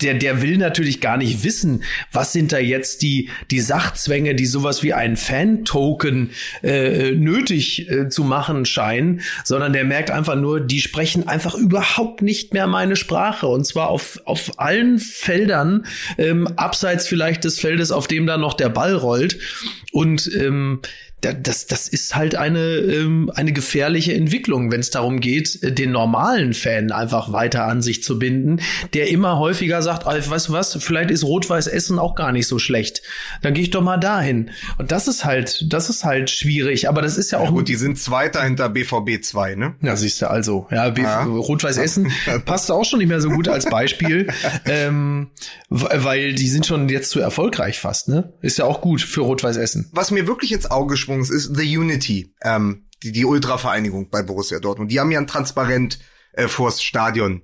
[0.00, 4.46] der der will natürlich gar nicht wissen, was sind da jetzt die die Sachzwänge, die
[4.46, 6.30] sowas wie ein Fan-Token
[6.62, 12.22] äh, nötig äh, zu machen scheinen, sondern der merkt einfach nur, die sprechen einfach überhaupt
[12.22, 15.86] nicht mehr meine Sprache Sprache und zwar auf, auf allen Feldern,
[16.18, 19.38] ähm, abseits vielleicht des Feldes, auf dem da noch der Ball rollt.
[19.90, 20.80] Und ähm,
[21.20, 25.90] das, das ist halt eine, ähm, eine gefährliche Entwicklung, wenn es darum geht, äh, den
[25.90, 28.60] normalen Fan einfach weiter an sich zu binden,
[28.92, 32.46] der immer häufiger sagt, also, weißt du was, vielleicht ist Rot-Weiß Essen auch gar nicht
[32.46, 33.02] so schlecht.
[33.42, 34.50] Dann gehe ich doch mal dahin.
[34.78, 36.88] Und das ist halt, das ist halt schwierig.
[36.88, 37.44] Aber das ist ja auch.
[37.44, 39.74] Ja, gut, die sind Zweiter hinter BVB 2, ne?
[39.80, 40.66] Ja, siehst du also.
[40.70, 41.24] Ja, ja.
[41.24, 42.12] Rot-Weiß Essen
[42.44, 44.28] passt auch schon nicht mehr so gut als Beispiel,
[44.66, 45.30] ähm,
[45.68, 48.32] weil die sind schon jetzt zu erfolgreich fast, ne?
[48.42, 49.88] Ist ja auch gut für Rot-Weiß Essen.
[49.92, 54.22] Was mir wirklich ins Auge sprung, es ist The Unity, ähm, die, die Ultra-Vereinigung bei
[54.22, 54.90] Borussia Dortmund.
[54.90, 56.00] Die haben ja ein Transparent
[56.32, 57.42] äh, vors Stadion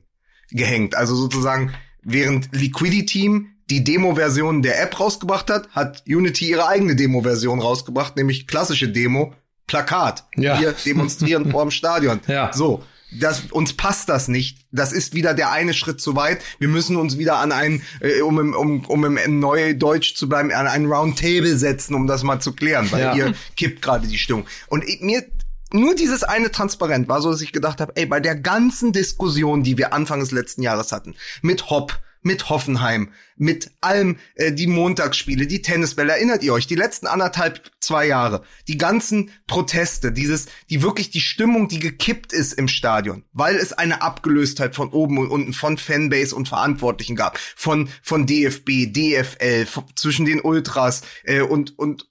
[0.51, 0.97] gehängt.
[0.97, 1.73] Also sozusagen,
[2.03, 8.17] während Liquidity Team die Demo-Version der App rausgebracht hat, hat Unity ihre eigene Demo-Version rausgebracht,
[8.17, 9.35] nämlich klassische Demo,
[9.69, 10.25] Plakat.
[10.37, 10.61] Ja.
[10.61, 12.21] Wir demonstrieren vor dem Stadion.
[12.27, 12.53] Ja.
[12.53, 12.83] So
[13.19, 14.59] das, uns passt das nicht.
[14.71, 16.41] Das ist wieder der eine Schritt zu weit.
[16.59, 20.51] Wir müssen uns wieder an ein, äh, um, im, um, um im Neudeutsch zu bleiben,
[20.53, 23.15] an ein Roundtable setzen, um das mal zu klären, weil ja.
[23.15, 24.47] ihr kippt gerade die Stimmung.
[24.69, 25.25] Und mir
[25.73, 29.63] nur dieses eine Transparent war so, dass ich gedacht habe, ey, bei der ganzen Diskussion,
[29.63, 34.69] die wir Anfang des letzten Jahres hatten, mit Hopp, mit Hoffenheim, mit allem, äh, die
[34.69, 40.47] Montagsspiele, die Tennisbälle, erinnert ihr euch, die letzten anderthalb, zwei Jahre, die ganzen Proteste, dieses,
[40.71, 45.19] die wirklich die Stimmung, die gekippt ist im Stadion, weil es eine Abgelöstheit von oben
[45.19, 51.03] und unten, von Fanbase und Verantwortlichen gab, von, von DFB, DFL, von, zwischen den Ultras
[51.25, 52.09] äh, und, und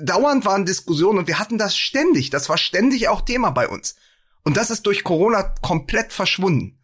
[0.00, 3.96] dauernd waren Diskussionen und wir hatten das ständig, das war ständig auch Thema bei uns.
[4.44, 6.81] Und das ist durch Corona komplett verschwunden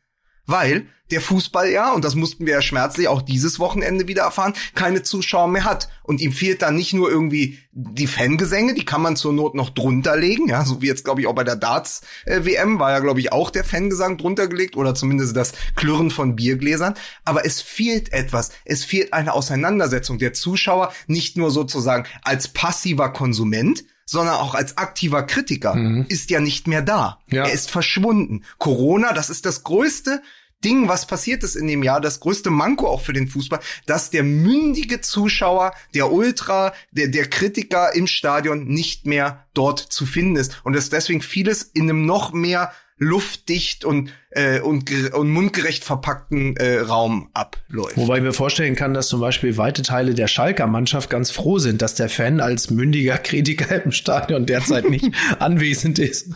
[0.49, 4.55] weil der Fußball ja, und das mussten wir ja schmerzlich auch dieses Wochenende wieder erfahren,
[4.75, 5.89] keine Zuschauer mehr hat.
[6.03, 9.71] Und ihm fehlt dann nicht nur irgendwie die Fangesänge, die kann man zur Not noch
[9.71, 12.99] drunter legen, ja, so wie jetzt, glaube ich, auch bei der Darts-WM äh, war ja,
[12.99, 16.95] glaube ich, auch der Fangesang drunter gelegt oder zumindest das Klirren von Biergläsern.
[17.25, 18.51] Aber es fehlt etwas.
[18.65, 24.79] Es fehlt eine Auseinandersetzung der Zuschauer, nicht nur sozusagen als passiver Konsument, sondern auch als
[24.79, 26.07] aktiver Kritiker, mhm.
[26.09, 27.21] ist ja nicht mehr da.
[27.29, 27.45] Ja.
[27.45, 28.43] Er ist verschwunden.
[28.57, 30.23] Corona, das ist das größte
[30.65, 34.09] Ding, was passiert ist in dem Jahr, das größte Manko auch für den Fußball, dass
[34.09, 40.37] der mündige Zuschauer, der Ultra, der, der Kritiker im Stadion nicht mehr dort zu finden
[40.37, 45.85] ist und dass deswegen vieles in einem noch mehr luftdicht und äh, und, und mundgerecht
[45.85, 47.97] verpackten äh, Raum abläuft.
[47.97, 51.59] Wobei ich mir vorstellen kann, dass zum Beispiel weite Teile der Schalker Mannschaft ganz froh
[51.59, 56.29] sind, dass der Fan als mündiger Kritiker im Stadion derzeit nicht anwesend ist.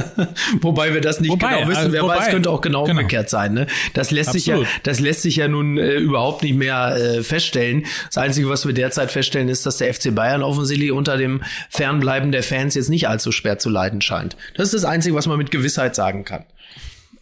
[0.60, 1.78] wobei wir das nicht wobei, genau wissen.
[1.78, 3.54] Also, Wer wobei, weiß, könnte auch genau, genau, umgekehrt sein.
[3.54, 3.66] Ne?
[3.94, 4.66] Das lässt Absolut.
[4.66, 7.84] sich ja, das lässt sich ja nun äh, überhaupt nicht mehr äh, feststellen.
[8.06, 12.30] Das Einzige, was wir derzeit feststellen, ist, dass der FC Bayern offensichtlich unter dem Fernbleiben
[12.30, 14.36] der Fans jetzt nicht allzu schwer zu leiden scheint.
[14.56, 16.44] Das ist das Einzige, was man mit Gewissheit sagen kann.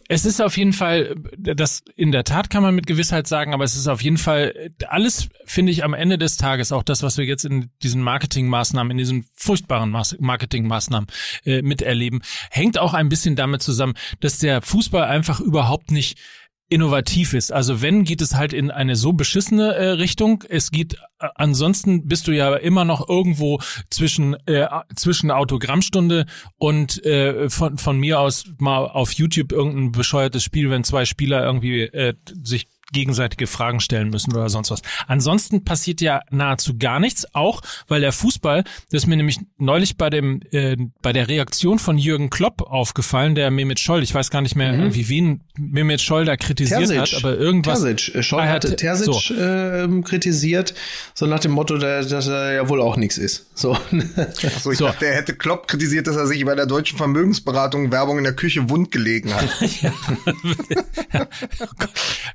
[0.09, 3.63] Es ist auf jeden Fall, das in der Tat kann man mit Gewissheit sagen, aber
[3.63, 7.17] es ist auf jeden Fall alles, finde ich, am Ende des Tages, auch das, was
[7.17, 11.07] wir jetzt in diesen Marketingmaßnahmen, in diesen furchtbaren Marketingmaßnahmen
[11.45, 16.19] äh, miterleben, hängt auch ein bisschen damit zusammen, dass der Fußball einfach überhaupt nicht
[16.73, 17.51] innovativ ist.
[17.51, 20.43] Also wenn, geht es halt in eine so beschissene äh, Richtung.
[20.49, 23.59] Es geht, äh, ansonsten bist du ja immer noch irgendwo
[23.91, 26.25] zwischen, äh, zwischen Autogrammstunde
[26.57, 31.43] und äh, von, von mir aus mal auf YouTube irgendein bescheuertes Spiel, wenn zwei Spieler
[31.45, 34.81] irgendwie äh, sich gegenseitige Fragen stellen müssen oder sonst was.
[35.07, 39.97] Ansonsten passiert ja nahezu gar nichts, auch weil der Fußball, das ist mir nämlich neulich
[39.97, 44.29] bei dem äh, bei der Reaktion von Jürgen Klopp aufgefallen, der Mehmet Scholl, ich weiß
[44.29, 44.95] gar nicht mehr, mhm.
[44.95, 46.97] wie wen Mehmet Scholl da kritisiert Terzic.
[46.99, 47.81] hat, aber irgendwas.
[47.81, 48.15] Terzic.
[48.15, 49.33] Äh, Scholl ah, hatte Terzic so.
[49.33, 50.73] äh, kritisiert,
[51.13, 53.47] so nach dem Motto, dass er ja wohl auch nichts ist.
[53.55, 53.73] So.
[53.73, 54.85] Achso, ich so.
[54.85, 58.33] dachte, er hätte Klopp kritisiert, dass er sich bei der deutschen Vermögensberatung Werbung in der
[58.33, 59.49] Küche wund gelegen hat.
[59.81, 59.93] ja.
[61.59, 61.89] oh Gott.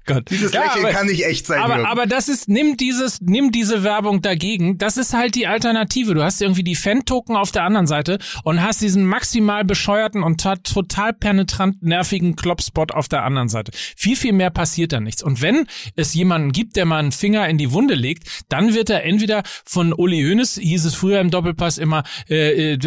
[0.07, 0.31] Gott.
[0.53, 1.61] Dieses ja, Lächeln aber, kann nicht echt sein.
[1.61, 4.79] Aber, aber das ist, nimm dieses, nimm diese Werbung dagegen.
[4.79, 6.15] Das ist halt die Alternative.
[6.15, 10.41] Du hast irgendwie die Fan-Token auf der anderen Seite und hast diesen maximal bescheuerten und
[10.41, 13.73] total penetrant nervigen Kloppspot auf der anderen Seite.
[13.97, 15.23] Viel, viel mehr passiert da nichts.
[15.23, 18.91] Und wenn es jemanden gibt, der mal einen Finger in die Wunde legt, dann wird
[18.91, 22.79] er entweder von Uli Hoeneß, hieß es früher im Doppelpass immer, äh, äh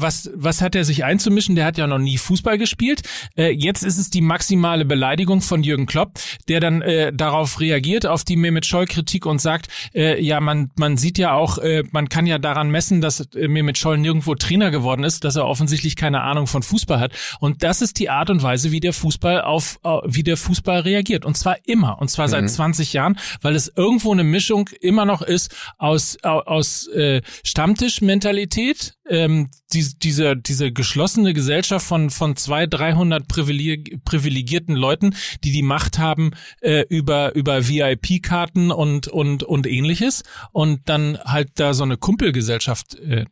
[0.00, 1.56] was, was hat er sich einzumischen?
[1.56, 3.02] Der hat ja noch nie Fußball gespielt.
[3.36, 8.06] Äh, jetzt ist es die maximale Beleidigung von Jürgen Klopp, der dann äh, darauf reagiert,
[8.06, 12.08] auf die Mehmet Scholl-Kritik und sagt, äh, ja, man, man sieht ja auch, äh, man
[12.08, 15.96] kann ja daran messen, dass äh, Mehmet Scholl nirgendwo Trainer geworden ist, dass er offensichtlich
[15.96, 17.12] keine Ahnung von Fußball hat.
[17.40, 21.24] Und das ist die Art und Weise, wie der Fußball auf, wie der Fußball reagiert.
[21.24, 22.00] Und zwar immer.
[22.00, 22.30] Und zwar mhm.
[22.30, 28.94] seit 20 Jahren, weil es irgendwo eine Mischung immer noch ist aus, aus äh, Stammtischmentalität,
[29.08, 35.98] ähm, die, diese, diese geschlossene Gesellschaft von, von zwei, dreihundert privilegierten Leuten, die die Macht
[35.98, 41.96] haben äh, über, über VIP-Karten und, und, und ähnliches und dann halt da so eine
[41.96, 43.24] Kumpelgesellschaft äh,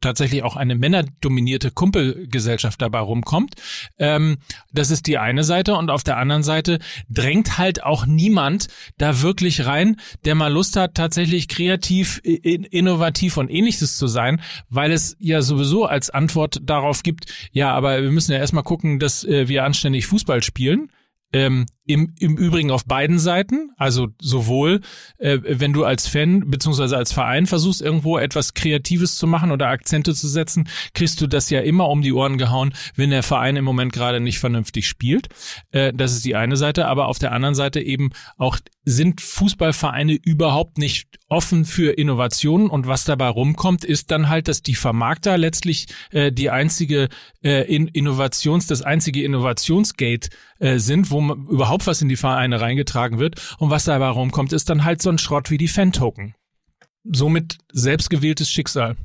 [0.00, 3.54] tatsächlich auch eine männerdominierte Kumpelgesellschaft dabei rumkommt.
[3.98, 4.36] Ähm,
[4.72, 8.68] das ist die eine Seite und auf der anderen Seite drängt halt auch niemand
[8.98, 14.92] da wirklich rein, der mal Lust hat, tatsächlich kreativ, innovativ und ähnliches zu sein, weil
[14.92, 19.24] es ja sowieso als Antwort darauf gibt, ja, aber wir müssen ja erstmal gucken, dass
[19.24, 20.90] äh, wir anständig Fußball spielen.
[21.32, 24.82] Ähm, im, Im Übrigen auf beiden Seiten, also sowohl,
[25.16, 29.68] äh, wenn du als Fan beziehungsweise als Verein versuchst, irgendwo etwas Kreatives zu machen oder
[29.68, 33.56] Akzente zu setzen, kriegst du das ja immer um die Ohren gehauen, wenn der Verein
[33.56, 35.28] im Moment gerade nicht vernünftig spielt.
[35.70, 40.14] Äh, das ist die eine Seite, aber auf der anderen Seite eben auch sind Fußballvereine
[40.14, 42.68] überhaupt nicht offen für Innovationen?
[42.68, 47.08] Und was dabei rumkommt, ist dann halt, dass die Vermarkter letztlich äh, die einzige
[47.42, 52.60] äh, in Innovations, das einzige Innovationsgate äh, sind, wo man überhaupt was in die Vereine
[52.60, 56.34] reingetragen wird und was dabei rumkommt, ist dann halt so ein Schrott wie die Fan-Token.
[57.04, 58.96] Somit selbstgewähltes Schicksal.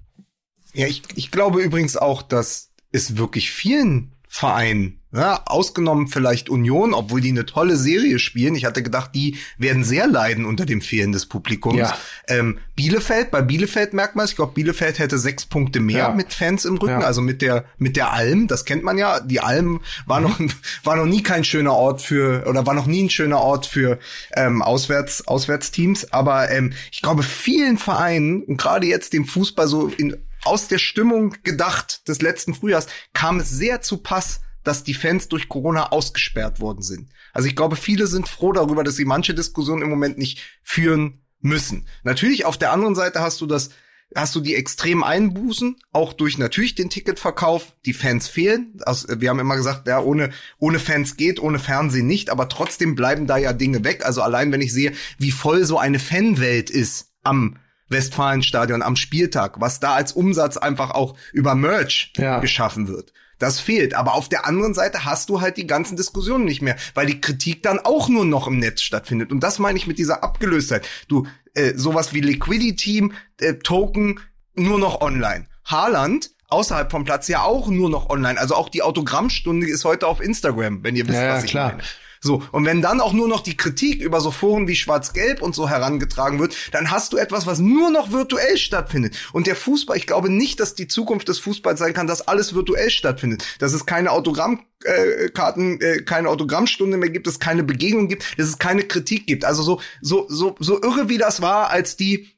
[0.73, 6.93] Ja, ich, ich glaube übrigens auch, dass es wirklich vielen Vereinen ja, ausgenommen vielleicht Union,
[6.93, 8.55] obwohl die eine tolle Serie spielen.
[8.55, 11.77] Ich hatte gedacht, die werden sehr leiden unter dem Fehlen des Publikums.
[11.77, 11.97] Ja.
[12.27, 16.09] Ähm, Bielefeld, bei Bielefeld merkt man es, ich glaube, Bielefeld hätte sechs Punkte mehr ja.
[16.09, 17.05] mit Fans im Rücken, ja.
[17.05, 19.19] also mit der, mit der Alm, das kennt man ja.
[19.19, 20.39] Die Alm war noch,
[20.83, 23.99] war noch nie kein schöner Ort für, oder war noch nie ein schöner Ort für
[24.35, 26.11] ähm, Auswärts, Auswärtsteams.
[26.11, 30.79] Aber ähm, ich glaube, vielen Vereinen, und gerade jetzt dem Fußball so in, aus der
[30.79, 35.91] Stimmung gedacht des letzten Frühjahrs, kam es sehr zu Pass, dass die Fans durch Corona
[35.91, 37.09] ausgesperrt worden sind.
[37.33, 41.21] Also ich glaube, viele sind froh darüber, dass sie manche Diskussionen im Moment nicht führen
[41.39, 41.87] müssen.
[42.03, 43.69] Natürlich auf der anderen Seite hast du das
[44.15, 47.73] hast du die extremen Einbußen, auch durch natürlich den Ticketverkauf.
[47.85, 48.77] Die Fans fehlen.
[48.85, 52.95] Also wir haben immer gesagt, ja, ohne, ohne Fans geht, ohne Fernsehen nicht, aber trotzdem
[52.95, 54.05] bleiben da ja Dinge weg.
[54.05, 57.57] Also allein wenn ich sehe, wie voll so eine Fanwelt ist am
[57.89, 62.39] Westfalenstadion am Spieltag, was da als Umsatz einfach auch über Merch ja.
[62.39, 63.13] geschaffen wird.
[63.43, 63.93] Das fehlt.
[63.93, 67.19] Aber auf der anderen Seite hast du halt die ganzen Diskussionen nicht mehr, weil die
[67.19, 69.33] Kritik dann auch nur noch im Netz stattfindet.
[69.33, 70.87] Und das meine ich mit dieser Abgelöstheit.
[71.09, 74.21] Du, äh, sowas wie Liquidity, äh, Token,
[74.55, 75.47] nur noch online.
[75.65, 78.39] Haaland außerhalb vom Platz ja auch nur noch online.
[78.39, 81.71] Also auch die Autogrammstunde ist heute auf Instagram, wenn ihr wisst, ja, was ich klar.
[81.71, 81.83] meine.
[82.23, 85.53] So, und wenn dann auch nur noch die Kritik über so Foren wie Schwarz-Gelb und
[85.53, 89.17] so herangetragen wird, dann hast du etwas, was nur noch virtuell stattfindet.
[89.33, 92.55] Und der Fußball, ich glaube nicht, dass die Zukunft des Fußballs sein kann, dass alles
[92.55, 93.43] virtuell stattfindet.
[93.59, 98.47] Dass es keine Autogrammkarten, äh, keine Autogrammstunde mehr gibt, dass es keine Begegnung gibt, dass
[98.47, 99.43] es keine Kritik gibt.
[99.43, 102.29] Also so, so, so, so irre wie das war, als die,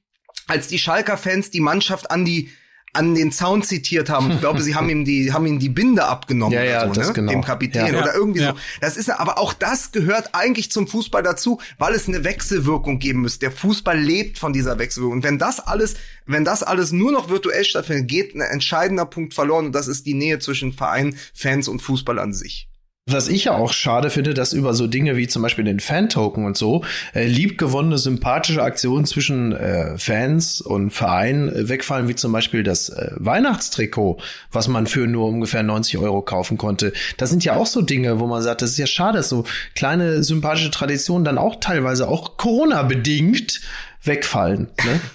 [0.47, 2.49] als die Schalker Fans die Mannschaft an die
[2.95, 4.31] an den Zaun zitiert haben.
[4.31, 6.99] Ich glaube, sie haben ihm die, haben ihm die Binde abgenommen Ja, ja, oder so,
[7.01, 7.13] das ne?
[7.13, 7.31] genau.
[7.31, 8.01] Dem Kapitän Ja.
[8.01, 8.51] oder irgendwie Ja.
[8.51, 8.57] so.
[8.81, 13.21] Das ist, aber auch das gehört eigentlich zum Fußball dazu, weil es eine Wechselwirkung geben
[13.21, 13.39] muss.
[13.39, 15.17] Der Fußball lebt von dieser Wechselwirkung.
[15.17, 19.33] Und wenn das alles, wenn das alles nur noch virtuell stattfindet, geht ein entscheidender Punkt
[19.33, 22.67] verloren und das ist die Nähe zwischen Verein, Fans und Fußball an sich.
[23.07, 26.43] Was ich ja auch schade finde, dass über so Dinge wie zum Beispiel den Fan-Token
[26.43, 32.31] und so äh, liebgewonnene sympathische Aktionen zwischen äh, Fans und Verein äh, wegfallen, wie zum
[32.31, 34.19] Beispiel das äh, Weihnachtstrikot,
[34.51, 36.93] was man für nur ungefähr 90 Euro kaufen konnte.
[37.17, 39.45] Das sind ja auch so Dinge, wo man sagt, das ist ja schade, dass so
[39.75, 43.61] kleine sympathische Traditionen dann auch teilweise auch Corona-bedingt
[44.03, 44.69] wegfallen.
[44.83, 44.99] Ne?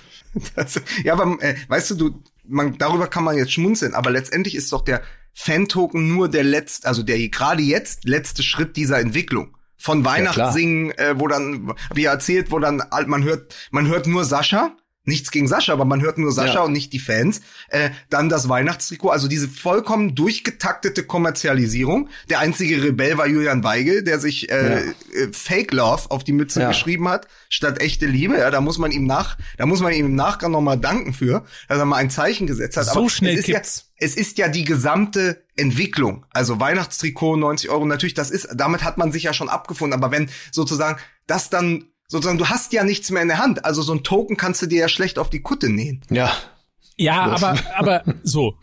[0.55, 4.55] Das, ja, aber äh, weißt du, du, man, darüber kann man jetzt schmunzeln, aber letztendlich
[4.55, 5.03] ist doch der
[5.35, 9.57] Fan-Token nur der letzte, also der gerade jetzt letzte Schritt dieser Entwicklung.
[9.77, 14.77] Von Weihnachtssingen, äh, wo dann, wie erzählt, wo dann man hört, man hört nur Sascha,
[15.05, 16.61] nichts gegen Sascha, aber man hört nur Sascha Ja.
[16.65, 17.41] und nicht die Fans.
[17.71, 22.11] Äh, dann das Weihnachtstrikot, also diese vollkommen durchgetaktete Kommerzialisierung.
[22.29, 24.93] Der einzige Rebell war Julian Weigel, der sich äh, äh,
[25.33, 26.69] Fake Love auf die Mütze Ja.
[26.69, 28.37] geschrieben hat, statt echte Liebe.
[28.37, 31.45] Ja, da muss man ihm nach, da muss man ihm im Nachgang nochmal danken für,
[31.69, 32.85] dass er mal ein Zeichen gesetzt hat.
[32.85, 33.87] So schnell ist ja, kippt's.
[34.01, 36.27] Es ist ja die gesamte Entwicklung.
[36.31, 39.99] Also Weihnachtstrikot 90 Euro, natürlich, das ist, damit hat man sich ja schon abgefunden.
[39.99, 43.65] Aber wenn sozusagen das dann sozusagen, du hast ja nichts mehr in der Hand.
[43.65, 46.01] Also so ein Token kannst du dir ja schlecht auf die Kutte nähen.
[46.11, 46.33] Ja.
[47.01, 48.59] Ja, Das- aber, aber so,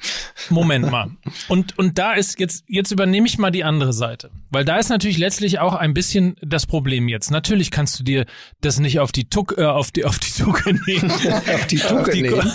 [0.50, 1.10] Moment mal.
[1.48, 4.30] Und, und da ist jetzt, jetzt übernehme ich mal die andere Seite.
[4.52, 7.32] Weil da ist natürlich letztlich auch ein bisschen das Problem jetzt.
[7.32, 8.26] Natürlich kannst du dir
[8.62, 11.12] das nicht auf die Tuck, äh, auf die, auf die Tucke nehmen.
[11.54, 12.52] Auf die Tucke die nehmen.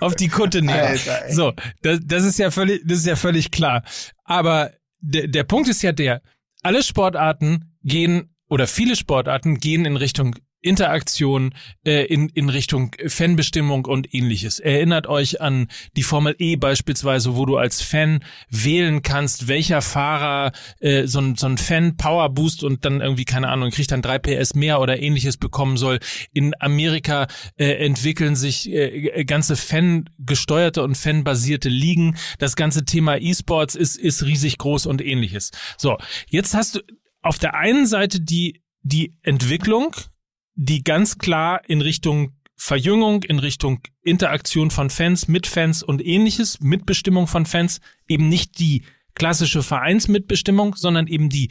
[0.00, 0.70] auf die Kutte nehmen.
[0.78, 3.82] Alter, so, das, das ist ja völlig, das ist ja völlig klar.
[4.24, 6.22] Aber der, der Punkt ist ja der,
[6.62, 13.86] alle Sportarten gehen oder viele Sportarten gehen in Richtung Interaktion, äh, in, in Richtung Fanbestimmung
[13.86, 14.58] und ähnliches.
[14.58, 18.20] Erinnert euch an die Formel E beispielsweise, wo du als Fan
[18.50, 23.70] wählen kannst, welcher Fahrer äh, so ein, so ein Fan-Power-Boost und dann irgendwie, keine Ahnung,
[23.70, 25.98] kriegt dann drei PS mehr oder ähnliches bekommen soll.
[26.32, 32.16] In Amerika äh, entwickeln sich äh, ganze Fan-gesteuerte und Fan-basierte Ligen.
[32.38, 35.50] Das ganze Thema E-Sports ist, ist riesig groß und ähnliches.
[35.78, 35.96] So,
[36.28, 36.80] jetzt hast du
[37.22, 39.94] auf der einen Seite die, die Entwicklung,
[40.62, 46.60] die ganz klar in Richtung Verjüngung, in Richtung Interaktion von Fans mit Fans und ähnliches,
[46.60, 48.82] Mitbestimmung von Fans, eben nicht die
[49.14, 51.48] klassische Vereinsmitbestimmung, sondern eben die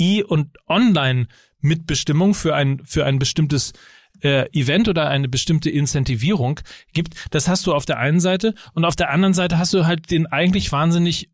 [0.00, 3.72] E- und Online-Mitbestimmung für ein, für ein bestimmtes
[4.20, 6.58] äh, Event oder eine bestimmte Incentivierung
[6.92, 7.14] gibt.
[7.30, 10.10] Das hast du auf der einen Seite und auf der anderen Seite hast du halt
[10.10, 11.30] den eigentlich wahnsinnig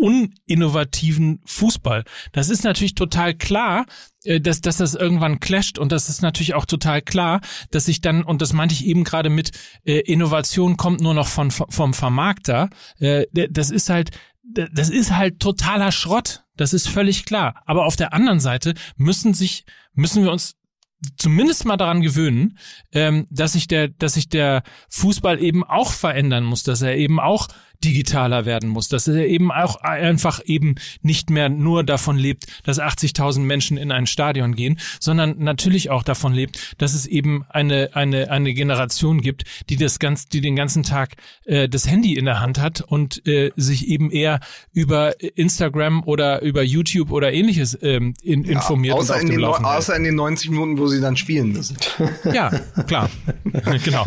[0.00, 2.04] uninnovativen Fußball.
[2.32, 3.86] Das ist natürlich total klar,
[4.24, 8.00] äh, dass, dass das irgendwann clasht und das ist natürlich auch total klar, dass sich
[8.00, 9.52] dann, und das meinte ich eben gerade mit,
[9.84, 12.70] äh, Innovation kommt nur noch von, vom Vermarkter.
[12.98, 14.10] Äh, das ist halt,
[14.42, 16.44] das ist halt totaler Schrott.
[16.56, 17.62] Das ist völlig klar.
[17.66, 20.56] Aber auf der anderen Seite müssen sich, müssen wir uns
[21.16, 22.58] zumindest mal daran gewöhnen,
[22.92, 27.20] ähm, dass sich der, dass sich der Fußball eben auch verändern muss, dass er eben
[27.20, 27.48] auch
[27.84, 32.80] digitaler werden muss, dass er eben auch einfach eben nicht mehr nur davon lebt, dass
[32.80, 37.90] 80.000 Menschen in ein Stadion gehen, sondern natürlich auch davon lebt, dass es eben eine
[37.94, 41.14] eine eine Generation gibt, die das ganz, die den ganzen Tag
[41.44, 44.40] äh, das Handy in der Hand hat und äh, sich eben eher
[44.72, 49.36] über Instagram oder über YouTube oder ähnliches ähm, in, informiert und außer, auf in dem
[49.36, 51.76] den, Laufen außer in den 90 Minuten, wo sie dann spielen müssen.
[52.32, 52.50] Ja,
[52.86, 53.10] klar.
[53.84, 54.06] genau.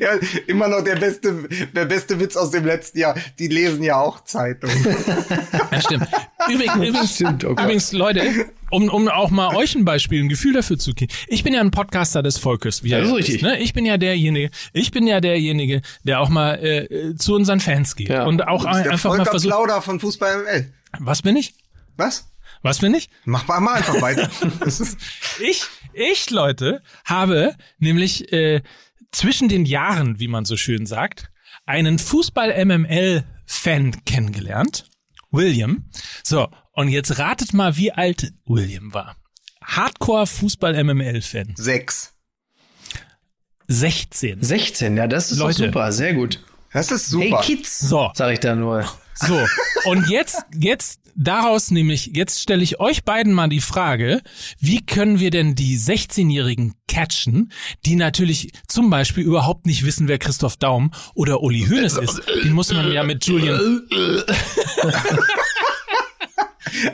[0.00, 0.10] ja,
[0.46, 3.14] immer noch der beste, der beste Witz aus dem letzten Jahr.
[3.38, 4.76] Die lesen ja auch Zeitungen.
[5.70, 6.08] Ja, stimmt.
[6.48, 8.22] Übrigens, übrigens, Stimmt, oh übrigens Leute,
[8.70, 11.12] um, um auch mal euch ein Beispiel, ein Gefühl dafür zu kriegen.
[11.26, 12.82] Ich bin ja ein Podcaster des Volkes.
[12.82, 13.42] Wie Ja, ihr das ist richtig.
[13.42, 13.58] Ne?
[13.60, 17.96] Ich bin ja derjenige, ich bin ja derjenige, der auch mal äh, zu unseren Fans
[17.96, 18.24] geht Ja.
[18.24, 19.52] und auch Du bist der einfach mal Volker versucht.
[19.52, 20.72] Plauder von Fußball ML.
[21.00, 21.54] Was bin ich?
[21.96, 22.28] Was?
[22.62, 23.08] Was bin ich?
[23.24, 24.30] Mach mal, mal einfach weiter.
[24.66, 24.96] Ist,
[25.40, 28.62] Ich, ich, Leute, habe nämlich äh,
[29.12, 31.30] zwischen den Jahren, wie man so schön sagt,
[31.68, 34.88] einen Fußball-MML-Fan kennengelernt.
[35.30, 35.84] William.
[36.24, 39.16] So, und jetzt ratet mal, wie alt William war.
[39.62, 41.54] Hardcore-Fußball-MML-Fan.
[41.56, 42.14] sechs.
[43.70, 44.42] 16.
[44.42, 45.58] 16, ja, das ist Leute.
[45.58, 46.42] doch super, sehr gut.
[46.72, 47.42] Das ist super.
[47.42, 48.10] Hey Kids, So.
[48.14, 48.88] sag ich da nur.
[49.14, 49.38] So,
[49.84, 54.22] und jetzt, jetzt daraus nämlich, jetzt stelle ich euch beiden mal die Frage,
[54.58, 57.52] wie können wir denn die 16-Jährigen catchen,
[57.84, 62.22] die natürlich zum Beispiel überhaupt nicht wissen, wer Christoph Daum oder Uli Hoeneß ist.
[62.44, 63.82] Den muss man ja mit Julian,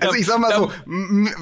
[0.00, 0.72] Also ich sag mal so,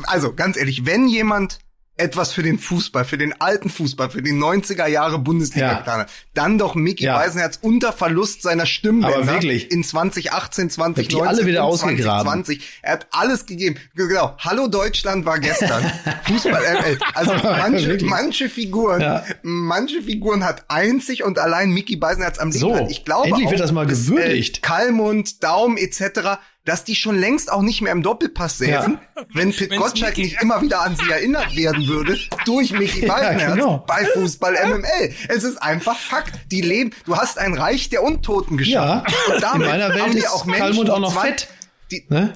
[0.05, 1.61] also ganz ehrlich, wenn jemand
[1.99, 5.79] etwas für den Fußball, für den alten Fußball, für die 90er Jahre Bundesliga Ja.
[5.79, 7.17] getan hat, dann doch Micky Ja.
[7.19, 9.71] Beisenherz unter Verlust seiner Stimmbänder Aber wirklich.
[9.71, 12.25] in 2018, die 2019 alle wieder ausgegraben.
[12.45, 12.61] 2020.
[12.83, 13.77] Er hat alles gegeben.
[13.95, 14.35] Genau.
[14.39, 15.85] Hallo Deutschland war gestern.
[16.27, 16.99] Fußball ML.
[17.15, 19.25] Also manche, manche Figuren, Ja.
[19.43, 22.61] manche Figuren hat einzig und allein Micky Beisenherz am Leben.
[22.61, 24.59] So, ich glaube endlich auch, wird das mal dass, gewürdigt.
[24.59, 28.99] Äh, Kalmund, Daum etc., dass die schon längst auch nicht mehr im Doppelpass säßen,
[29.35, 33.79] wenn Pit Gottschalk nicht immer wieder an sie erinnert werden würde durch Micky Beisenherz genau.
[33.87, 35.13] bei Fußball MML.
[35.29, 36.39] Es ist einfach Fakt.
[36.53, 39.05] Die leben, du hast ein Reich der Untoten geschaffen.
[39.29, 41.13] Ja, Und damit in meiner Welt haben wir ist auch Menschen, Kalmund auch die noch
[41.15, 41.49] zwei- fett.
[41.91, 42.33] Die, Ne?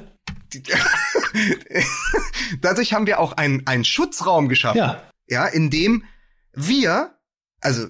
[0.52, 0.62] die,
[2.60, 4.78] dadurch haben wir auch einen, einen Schutzraum geschaffen.
[4.78, 5.02] Ja.
[5.28, 6.04] Ja, in dem
[6.52, 7.14] wir,
[7.60, 7.86] also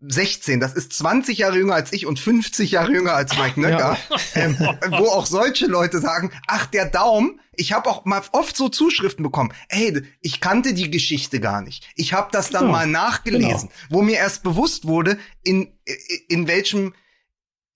[0.00, 3.98] 16, das ist 20 Jahre jünger als ich und 50 Jahre jünger als Mike Nöcker,
[4.34, 8.68] ähm, wo auch solche Leute sagen, ach, der Daum, ich habe auch mal oft so
[8.68, 11.88] Zuschriften bekommen, ey, ich kannte die Geschichte gar nicht.
[11.94, 12.72] Ich habe das dann Genau.
[12.72, 15.72] mal nachgelesen, wo mir erst bewusst wurde, in,
[16.28, 16.94] in welchem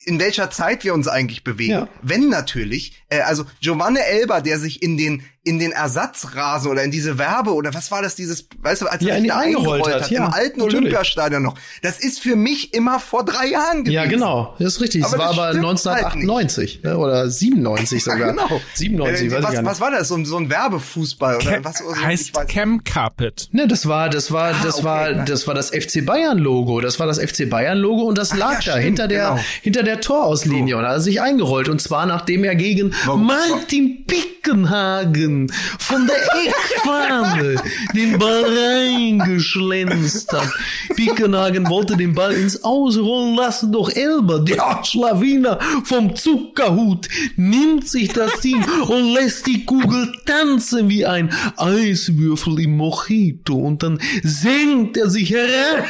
[0.06, 1.72] in welcher Zeit wir uns eigentlich bewegen.
[1.72, 1.88] Ja.
[2.00, 6.90] Wenn natürlich, äh, also Giovanni Elber, der sich in den in den Ersatzrasen oder in
[6.90, 9.86] diese Werbe oder was war das dieses, weißt du, als Ja, er sich da eingerollt
[9.86, 10.76] hat, hat, ja, im alten natürlich.
[10.80, 11.54] Olympiastadion noch.
[11.82, 13.92] Das ist für mich immer vor drei Jahren gewesen.
[13.94, 15.02] Ja, genau, das ist richtig.
[15.02, 16.98] Es Aber war das aber stimmt 1998 ne?
[16.98, 18.32] oder 97 Ja, sogar.
[18.32, 18.60] genau.
[18.74, 19.70] 97, Äh, weiß ich was, gar nicht.
[19.70, 20.08] was war das?
[20.08, 21.80] So, ein- so ein Werbefußball oder Cam, was?
[21.80, 23.48] Also, heißt Cam Carpet.
[23.52, 25.26] Ne, das war, das war, das Ah, okay, war, nein.
[25.26, 26.80] das war das FC Bayern Logo.
[26.82, 29.40] Das war das FC Bayern Logo und das lag ja, da stimmt, hinter der, genau.
[29.62, 34.04] hinter der Torauslinie und hat er sich eingerollt und zwar nachdem er gegen Warum- Martin
[34.06, 35.29] Pickenhagen
[35.78, 36.16] von der
[36.46, 37.56] Eckfahne
[37.94, 40.50] den Ball reingeschlänzt hat.
[40.96, 48.08] Pickenhagen wollte den Ball ins Ausrollen lassen, doch Elber, der Schlawiner vom Zuckerhut, nimmt sich
[48.12, 54.96] das Ding und lässt die Kugel tanzen wie ein Eiswürfel im Mojito und dann senkt
[54.96, 55.86] er sich herab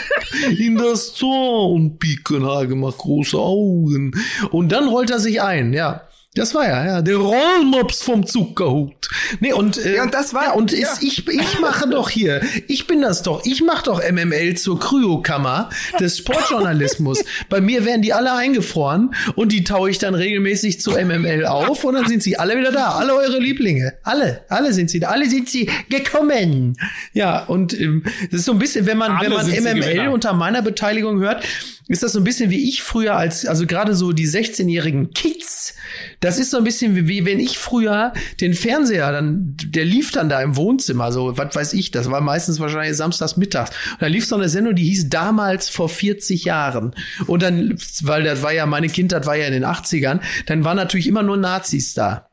[0.59, 4.13] in das Tor und Pickenhagen macht große Augen
[4.51, 6.03] und dann rollt er sich ein, ja.
[6.35, 9.09] Das war ja, ja, der Rollmops vom Zuckerhut.
[9.41, 10.79] Nee, und, äh, Ja, und das war- ja, und ja.
[10.89, 14.79] ist, ich, ich mache doch hier, ich bin das doch, ich mache doch MML zur
[14.79, 17.25] Kryokammer des Sportjournalismus.
[17.49, 21.83] Bei mir werden die alle eingefroren und die taue ich dann regelmäßig zu MML auf
[21.83, 22.91] und dann sind sie alle wieder da.
[22.93, 23.95] Alle eure Lieblinge.
[24.05, 25.09] Alle, alle sind sie da.
[25.09, 26.77] Alle sind sie gekommen.
[27.13, 29.75] Ja, und ähm, das ist so ein bisschen, wenn man, wenn Alle man sind sie
[29.75, 31.45] MML unter meiner Beteiligung hört,
[31.91, 35.75] ist das so ein bisschen wie ich früher als, also gerade so die 16-jährigen Kids.
[36.21, 40.13] Das ist so ein bisschen wie, wie wenn ich früher den Fernseher, dann, der lief
[40.13, 43.71] dann da im Wohnzimmer, so, was weiß ich, das war meistens wahrscheinlich samstags mittags.
[43.95, 46.95] Und da lief so eine Sendung, die hieß damals vor 40 Jahren.
[47.27, 50.77] Und dann, weil das war ja, meine Kindheit war ja in den 80ern, dann waren
[50.77, 52.30] natürlich immer nur Nazis da.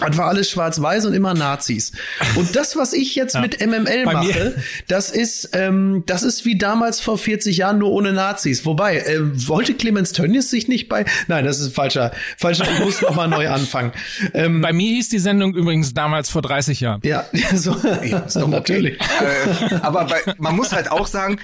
[0.00, 1.92] Das war alles schwarz-weiß und immer Nazis.
[2.36, 3.40] Und das, was ich jetzt Ja.
[3.40, 4.54] mit MML Bei mir- mache,
[4.88, 8.64] das ist, ähm, das ist wie damals vor 40 Jahren nur ohne Nazis.
[8.64, 13.00] Wobei, äh, wollte Clemens Tönnies sich nicht bei, nein, das ist falscher, falscher, ich muss
[13.02, 13.92] noch mal neu anfangen.
[14.32, 17.00] Ähm, Bei mir hieß die Sendung übrigens damals vor 30 Jahren.
[17.04, 17.24] ja,
[17.54, 18.50] so, ist doch okay.
[18.50, 19.00] natürlich.
[19.00, 21.38] äh, aber bei, man muss halt auch sagen,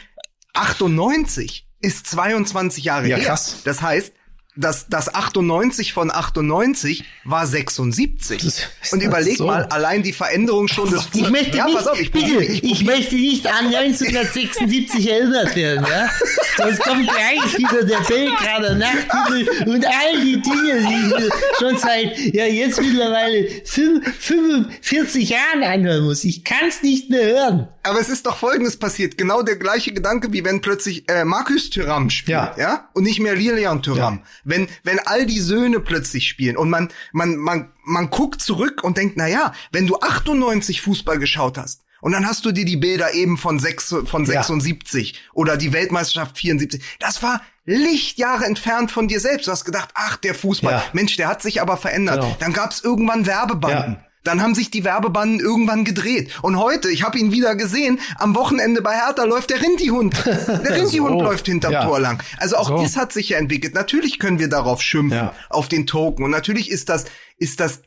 [0.54, 3.26] 98 ist 22 Jahre Ja, her.
[3.26, 3.56] krass.
[3.64, 4.12] Das heißt,
[4.56, 8.42] das, das 98 von 98 war 76.
[8.42, 9.46] Das ist Und überleg so.
[9.46, 12.64] mal, allein die Veränderung schon des Ich möchte ja, nicht, pass auf, ich bitte, ich,
[12.64, 16.08] ich möchte nicht an 1976 erinnert werden, ja?
[16.56, 22.18] Sonst kommt gleich wieder der Belgrader Nachthimmel und all die Dinge, die ich schon seit,
[22.34, 26.24] ja, jetzt mittlerweile fünf- 45 Jahren anhören muss.
[26.24, 27.68] Ich kann's nicht mehr hören.
[27.82, 29.16] Aber es ist doch Folgendes passiert.
[29.18, 32.54] Genau der gleiche Gedanke, wie wenn plötzlich äh, Markus Thuram spielt, Ja.
[32.58, 32.88] ja.
[32.94, 34.22] Und nicht mehr Lilian Thuram.
[34.46, 38.96] Wenn, wenn all die Söhne plötzlich spielen und man, man, man, man guckt zurück und
[38.96, 42.76] denkt, na ja, wenn du 98 Fußball geschaut hast, und dann hast du dir die
[42.76, 44.42] Bilder eben von, sechs, von Ja.
[44.42, 46.80] 76 oder die Weltmeisterschaft 74.
[47.00, 49.48] Das war Lichtjahre entfernt von dir selbst.
[49.48, 50.84] Du hast gedacht, ach, der Fußball, Ja.
[50.92, 52.20] Mensch, der hat sich aber verändert.
[52.20, 52.36] Genau.
[52.38, 53.94] Dann gab's irgendwann Werbebanden.
[53.94, 54.05] Ja.
[54.26, 56.30] Dann haben sich die Werbebanden irgendwann gedreht.
[56.42, 60.14] Und heute, ich habe ihn wieder gesehen, am Wochenende bei Hertha läuft der Rindihund.
[60.26, 61.22] Der Rindihund So.
[61.24, 61.84] läuft hinterm Ja.
[61.84, 62.22] Tor lang.
[62.38, 62.82] Also auch So.
[62.82, 63.74] das hat sich ja entwickelt.
[63.74, 65.34] Natürlich können wir darauf schimpfen, Ja.
[65.50, 66.24] auf den Token.
[66.24, 67.04] Und natürlich ist das,
[67.38, 67.82] ist das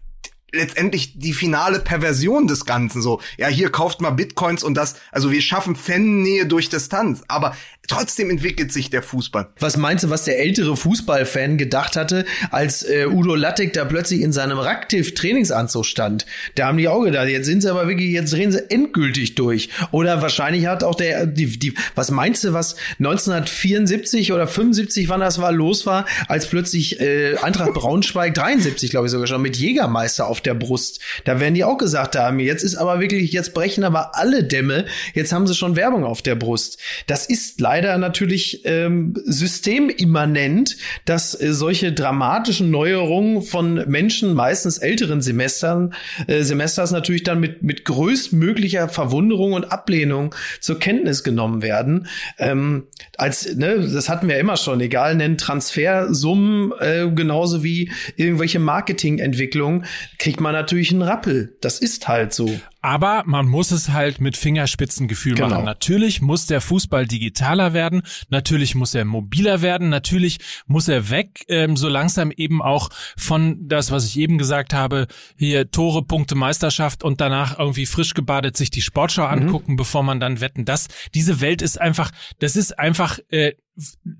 [0.51, 3.21] letztendlich die finale Perversion des Ganzen so.
[3.37, 7.23] Ja, hier kauft mal Bitcoins und das, also wir schaffen Fannähe durch Distanz.
[7.27, 7.55] Aber
[7.89, 9.49] trotzdem entwickelt sich der Fußball.
[9.59, 14.21] Was meinst du, was der ältere Fußballfan gedacht hatte, als äh, Udo Lattek da plötzlich
[14.21, 16.25] in seinem Raktiv-Trainingsanzug stand?
[16.55, 19.69] Da haben die auch gedacht, jetzt sind sie aber wirklich, jetzt drehen sie endgültig durch.
[19.91, 25.19] Oder wahrscheinlich hat auch der, die, die, was meinst du, was 1974 oder 75, wann
[25.19, 29.57] das war, los war, als plötzlich äh, Eintracht Braunschweig, 73 glaube ich sogar schon, mit
[29.57, 31.01] Jägermeister auf auf der Brust.
[31.25, 34.85] Da werden die auch gesagt haben, jetzt ist aber wirklich, jetzt brechen aber alle Dämme,
[35.13, 36.79] jetzt haben sie schon Werbung auf der Brust.
[37.07, 45.21] Das ist leider natürlich ähm, systemimmanent, dass äh, solche dramatischen Neuerungen von Menschen, meistens älteren
[45.21, 45.93] Semestern,
[46.27, 52.07] äh, Semesters natürlich dann mit, mit größtmöglicher Verwunderung und Ablehnung zur Kenntnis genommen werden.
[52.37, 52.87] Ähm,
[53.17, 59.83] als, ne, das hatten wir immer schon, egal, nennen Transfersummen, äh, genauso wie irgendwelche Marketingentwicklungen,
[60.29, 61.57] kriegt man natürlich einen Rappel.
[61.59, 62.47] Das ist halt so.
[62.81, 65.49] Aber man muss es halt mit Fingerspitzengefühl Genau.
[65.49, 65.65] machen.
[65.65, 71.43] Natürlich muss der Fußball digitaler werden, natürlich muss er mobiler werden, natürlich muss er weg,
[71.49, 75.07] ähm, so langsam eben auch von das, was ich eben gesagt habe,
[75.37, 80.19] hier Tore, Punkte, Meisterschaft und danach irgendwie frisch gebadet sich die Sportschau angucken, bevor man
[80.19, 80.63] dann wetten.
[80.63, 83.53] Das, diese Welt ist einfach, das ist einfach äh,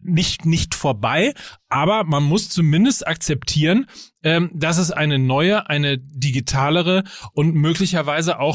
[0.04, 1.34] nicht nicht vorbei,
[1.68, 3.88] aber man muss zumindest akzeptieren,
[4.24, 7.04] ähm, dass es eine neue, eine digitalere
[7.34, 8.49] und möglicherweise auch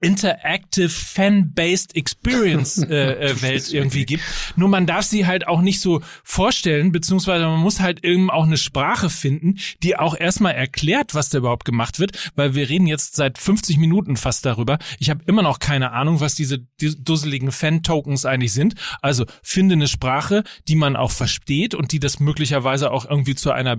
[0.00, 4.24] interactive fan-based experience äh, äh, Welt irgendwie gibt.
[4.56, 8.44] Nur man darf sie halt auch nicht so vorstellen, beziehungsweise man muss halt eben auch
[8.44, 12.86] eine Sprache finden, die auch erstmal erklärt, was da überhaupt gemacht wird, weil wir reden
[12.86, 14.78] jetzt seit 50 Minuten fast darüber.
[14.98, 18.74] Ich habe immer noch keine Ahnung, was diese die dusseligen Fan-Tokens eigentlich sind.
[19.02, 23.50] Also finde eine Sprache, die man auch versteht und die das möglicherweise auch irgendwie zu
[23.52, 23.76] einer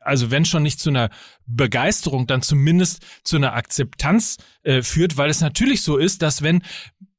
[0.00, 1.10] also wenn schon nicht zu einer
[1.46, 6.62] Begeisterung, dann zumindest zu einer Akzeptanz äh, führt, weil es natürlich so ist, dass wenn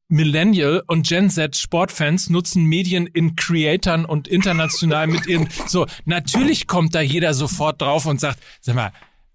[0.08, 6.68] Millennial und Gen Z Sportfans nutzen Medien in Creatern und international mit ihren, so, natürlich
[6.68, 8.92] kommt da jeder sofort drauf und sagt, sag mal,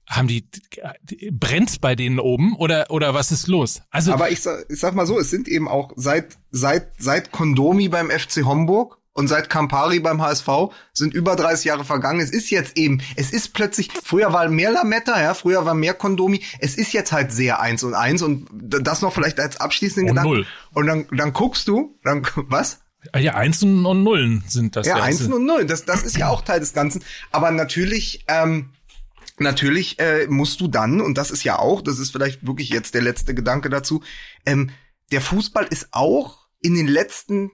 [0.08, 0.46] haben die,
[1.32, 3.82] brennt's bei denen oben oder, oder was ist los?
[3.90, 7.32] Also, Aber ich sag, ich sag mal so, es sind eben auch seit, seit, seit
[7.32, 10.48] Kondomi beim FC Homburg und seit Campari beim HSV
[10.92, 12.20] sind über 30 Jahre vergangen.
[12.20, 15.94] Es ist jetzt eben, es ist plötzlich, früher war mehr Lametta, ja, früher war mehr
[15.94, 16.42] Kondomi.
[16.58, 20.16] Es ist jetzt halt sehr eins und eins und das noch vielleicht als abschließenden Und
[20.16, 20.36] Gedanken.
[20.36, 20.46] null.
[20.74, 22.80] Und dann, dann guckst du, dann, was?
[23.16, 24.86] ja, Einsen und Nullen sind das.
[24.86, 25.04] Ja, ja.
[25.04, 25.66] Einsen und Nullen.
[25.66, 27.02] Das, das ist ja auch Teil des Ganzen.
[27.32, 28.74] Aber natürlich, ähm,
[29.38, 32.92] natürlich äh, musst du dann, und das ist ja auch, das ist vielleicht wirklich jetzt
[32.92, 34.02] der letzte Gedanke dazu,
[34.44, 34.70] ähm,
[35.10, 37.50] der Fußball ist auch in den letzten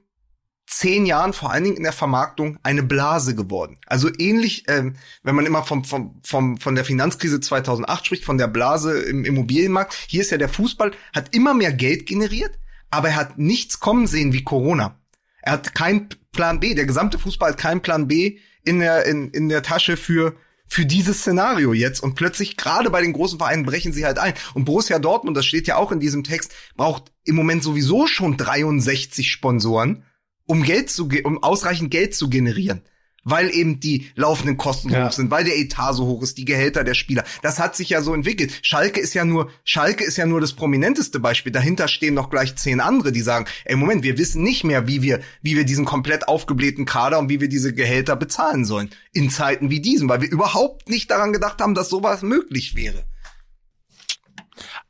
[0.78, 3.78] zehn Jahren, vor allen Dingen in der Vermarktung, eine Blase geworden.
[3.86, 8.38] Also ähnlich, ähm, wenn man immer vom, vom, vom, von der Finanzkrise 2008 spricht, von
[8.38, 9.94] der Blase im Immobilienmarkt.
[10.08, 12.58] Hier ist ja der Fußball, hat immer mehr Geld generiert,
[12.90, 14.98] aber er hat nichts kommen sehen wie Corona.
[15.42, 16.74] Er hat keinen Plan B.
[16.74, 20.86] Der gesamte Fußball hat keinen Plan B in der, in, in der Tasche für, für
[20.86, 22.02] dieses Szenario jetzt.
[22.02, 24.34] Und plötzlich, gerade bei den großen Vereinen, brechen sie halt ein.
[24.54, 28.36] Und Borussia Dortmund, das steht ja auch in diesem Text, braucht im Moment sowieso schon
[28.36, 30.04] 63 Sponsoren,
[30.47, 32.82] um Geld zu, ge- um ausreichend Geld zu generieren.
[33.24, 35.07] Weil eben die laufenden Kosten Ja.
[35.07, 37.22] hoch sind, weil der Etat so hoch ist, die Gehälter der Spieler.
[37.40, 38.53] Das hat sich ja so entwickelt.
[38.62, 41.53] Schalke ist ja nur, Schalke ist ja nur das prominenteste Beispiel.
[41.53, 45.03] Dahinter stehen noch gleich zehn andere, die sagen, ey, Moment, wir wissen nicht mehr, wie
[45.03, 48.90] wir, wie wir diesen komplett aufgeblähten Kader und wie wir diese Gehälter bezahlen sollen.
[49.12, 53.05] In Zeiten wie diesen, weil wir überhaupt nicht daran gedacht haben, dass sowas möglich wäre.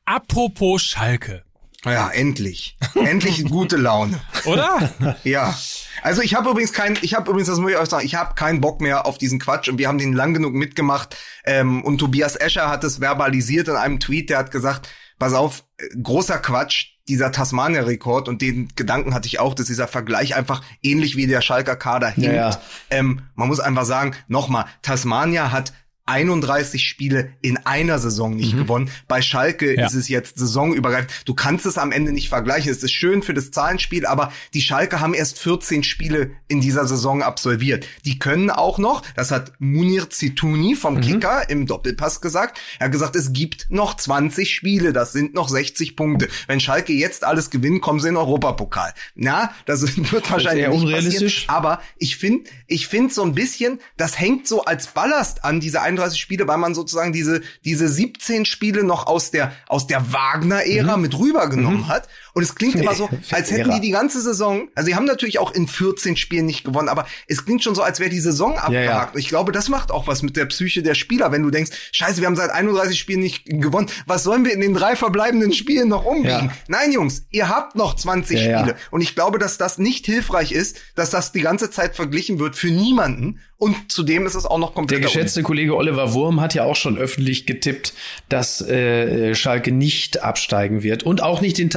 [0.07, 1.45] Apropos Schalke,
[1.85, 2.77] Ja, endlich.
[2.95, 4.21] endlich gute Laune.
[4.45, 4.91] oder?
[5.25, 5.55] Ja.
[6.03, 8.35] Also ich habe übrigens kein, ich habe übrigens, das muss ich euch sagen, ich habe
[8.35, 11.17] keinen Bock mehr auf diesen Quatsch und wir haben den lang genug mitgemacht.
[11.45, 15.65] Ähm, und Tobias Escher hat es verbalisiert in einem Tweet, der hat gesagt, pass auf,
[15.79, 20.63] äh, großer Quatsch, dieser Tasmania-Rekord und den Gedanken hatte ich auch, dass dieser Vergleich einfach
[20.83, 22.31] ähnlich wie der Schalker Kader hinkt.
[22.31, 22.63] Ja, ja.
[22.91, 25.73] Ähm, man muss einfach sagen, nochmal, Tasmania hat
[26.07, 28.91] 31 Spiele in einer Saison nicht gewonnen.
[29.09, 29.87] Bei Schalke Ja.
[29.87, 31.11] ist es jetzt saisonübergreifend.
[31.27, 32.71] Du kannst es am Ende nicht vergleichen.
[32.71, 36.87] Es ist schön für das Zahlenspiel, aber die Schalke haben erst 14 Spiele in dieser
[36.87, 37.87] Saison absolviert.
[38.05, 42.93] Die können auch noch, das hat Munir Zitouni vom Kicker im Doppelpass gesagt, er hat
[42.93, 46.29] gesagt, es gibt noch 20 Spiele, das sind noch 60 Punkte.
[46.47, 48.93] Wenn Schalke jetzt alles gewinnt, kommen sie in den Europapokal.
[49.15, 49.83] Na, das
[50.13, 51.47] wird wahrscheinlich nicht unrealistisch.
[51.47, 51.55] passieren.
[51.55, 55.81] Aber ich finde, ich finde so ein bisschen, das hängt so als Ballast an diese
[55.93, 60.97] 31 Spiele, weil man sozusagen diese diese 17 Spiele noch aus der aus der Wagner-Ära
[60.97, 62.09] mit rübergenommen hat.
[62.35, 65.39] Und es klingt immer so, als hätten die die ganze Saison, also sie haben natürlich
[65.39, 68.57] auch in 14 Spielen nicht gewonnen, aber es klingt schon so, als wäre die Saison
[68.59, 69.09] abgehakt.
[69.09, 69.11] ja.
[69.13, 71.71] Und ich glaube, das macht auch was mit der Psyche der Spieler, wenn du denkst,
[71.93, 73.89] scheiße, wir haben seit 31 Spielen nicht gewonnen.
[74.07, 76.29] Was sollen wir in den drei verbleibenden Spielen noch umbiegen?
[76.47, 76.53] Ja.
[76.69, 78.59] Nein, Jungs, ihr habt noch 20 Ja, ja.
[78.61, 78.77] Spiele.
[78.91, 82.57] Und ich glaube, dass das nicht hilfreich ist, dass das die ganze Zeit verglichen wird
[82.57, 83.41] für niemanden.
[83.59, 85.03] Und zudem ist es auch noch Der komplett.
[85.03, 87.95] geschätzte Kollege Oliver Wurm hat ja auch schon öffentlich getippt,
[88.29, 91.71] dass äh, Schalke nicht absteigen wird und auch nicht den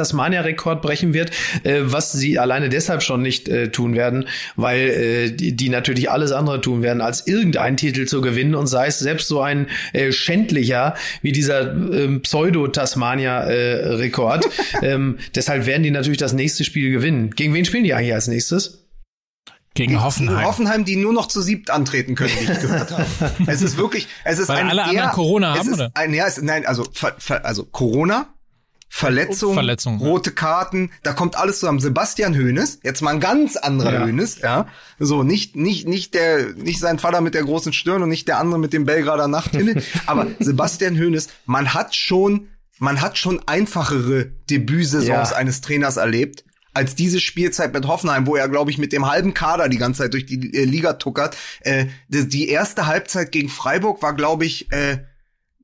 [0.46, 1.32] Bayer-Rekord brechen wird,
[1.64, 4.26] äh, was sie alleine deshalb schon nicht äh, tun werden,
[4.56, 8.66] weil äh, die, die natürlich alles andere tun werden, als irgendeinen Titel zu gewinnen und
[8.68, 14.46] sei es selbst so ein äh, schändlicher wie dieser äh, Pseudo-Tasmania-Rekord.
[14.82, 17.32] ähm, deshalb werden die natürlich das nächste Spiel gewinnen.
[17.32, 18.86] Gegen wen spielen die eigentlich als nächstes?
[19.76, 20.46] Gegen Hoffenheim.
[20.46, 23.06] Hoffenheim, die nur noch zu siebt antreten können, wie ich gehört habe.
[23.48, 25.92] Es ist wirklich, es ist Weil ein alle eher, anderen Corona es haben, ist oder?
[25.96, 28.30] Ein, ja, es, nein, also, ver, ver, also Corona,
[28.88, 31.80] Verletzung, Verletzung, rote Karten, da kommt alles zusammen.
[31.80, 34.06] Sebastian Hoeneß, jetzt mal ein ganz anderer Ja.
[34.06, 34.68] Hoeneß, ja.
[35.00, 38.40] So, nicht, nicht, nicht der, nicht sein Vater mit der großen Stirn und nicht der
[38.40, 42.48] andere mit dem Belgrader Nachthimmel, aber Sebastian Hoeneß, man hat schon,
[42.80, 45.36] man hat schon einfachere Debütsaisons Ja.
[45.36, 49.34] eines Trainers erlebt als diese Spielzeit mit Hoffenheim, wo er, glaube ich, mit dem halben
[49.34, 51.38] Kader die ganze Zeit durch die äh, Liga tuckert.
[51.62, 54.98] Äh, die, die erste Halbzeit gegen Freiburg war, glaube ich, äh,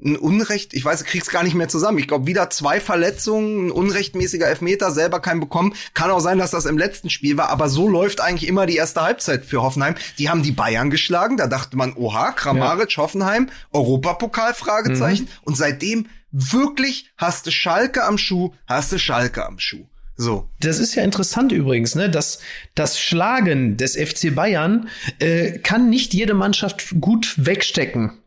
[0.03, 1.99] ein Unrecht, ich weiß, ich krieg's gar nicht mehr zusammen.
[1.99, 5.73] Ich glaube, wieder zwei Verletzungen, ein unrechtmäßiger Elfmeter, selber keinen bekommen.
[5.93, 8.75] Kann auch sein, dass das im letzten Spiel war, aber so läuft eigentlich immer die
[8.75, 9.95] erste Halbzeit für Hoffenheim.
[10.17, 15.27] Die haben die Bayern geschlagen, da dachte man, oha, Kramaric, Hoffenheim, Europapokal, Fragezeichen.
[15.43, 19.85] Und seitdem wirklich hast du Schalke am Schuh, hast du Schalke am Schuh.
[20.17, 20.47] So.
[20.59, 22.09] Das ist ja interessant übrigens, ne?
[22.09, 22.39] dass
[22.75, 24.89] das Schlagen des FC Bayern
[25.19, 28.19] äh, kann nicht jede Mannschaft gut wegstecken.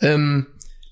[0.00, 0.46] Ähm,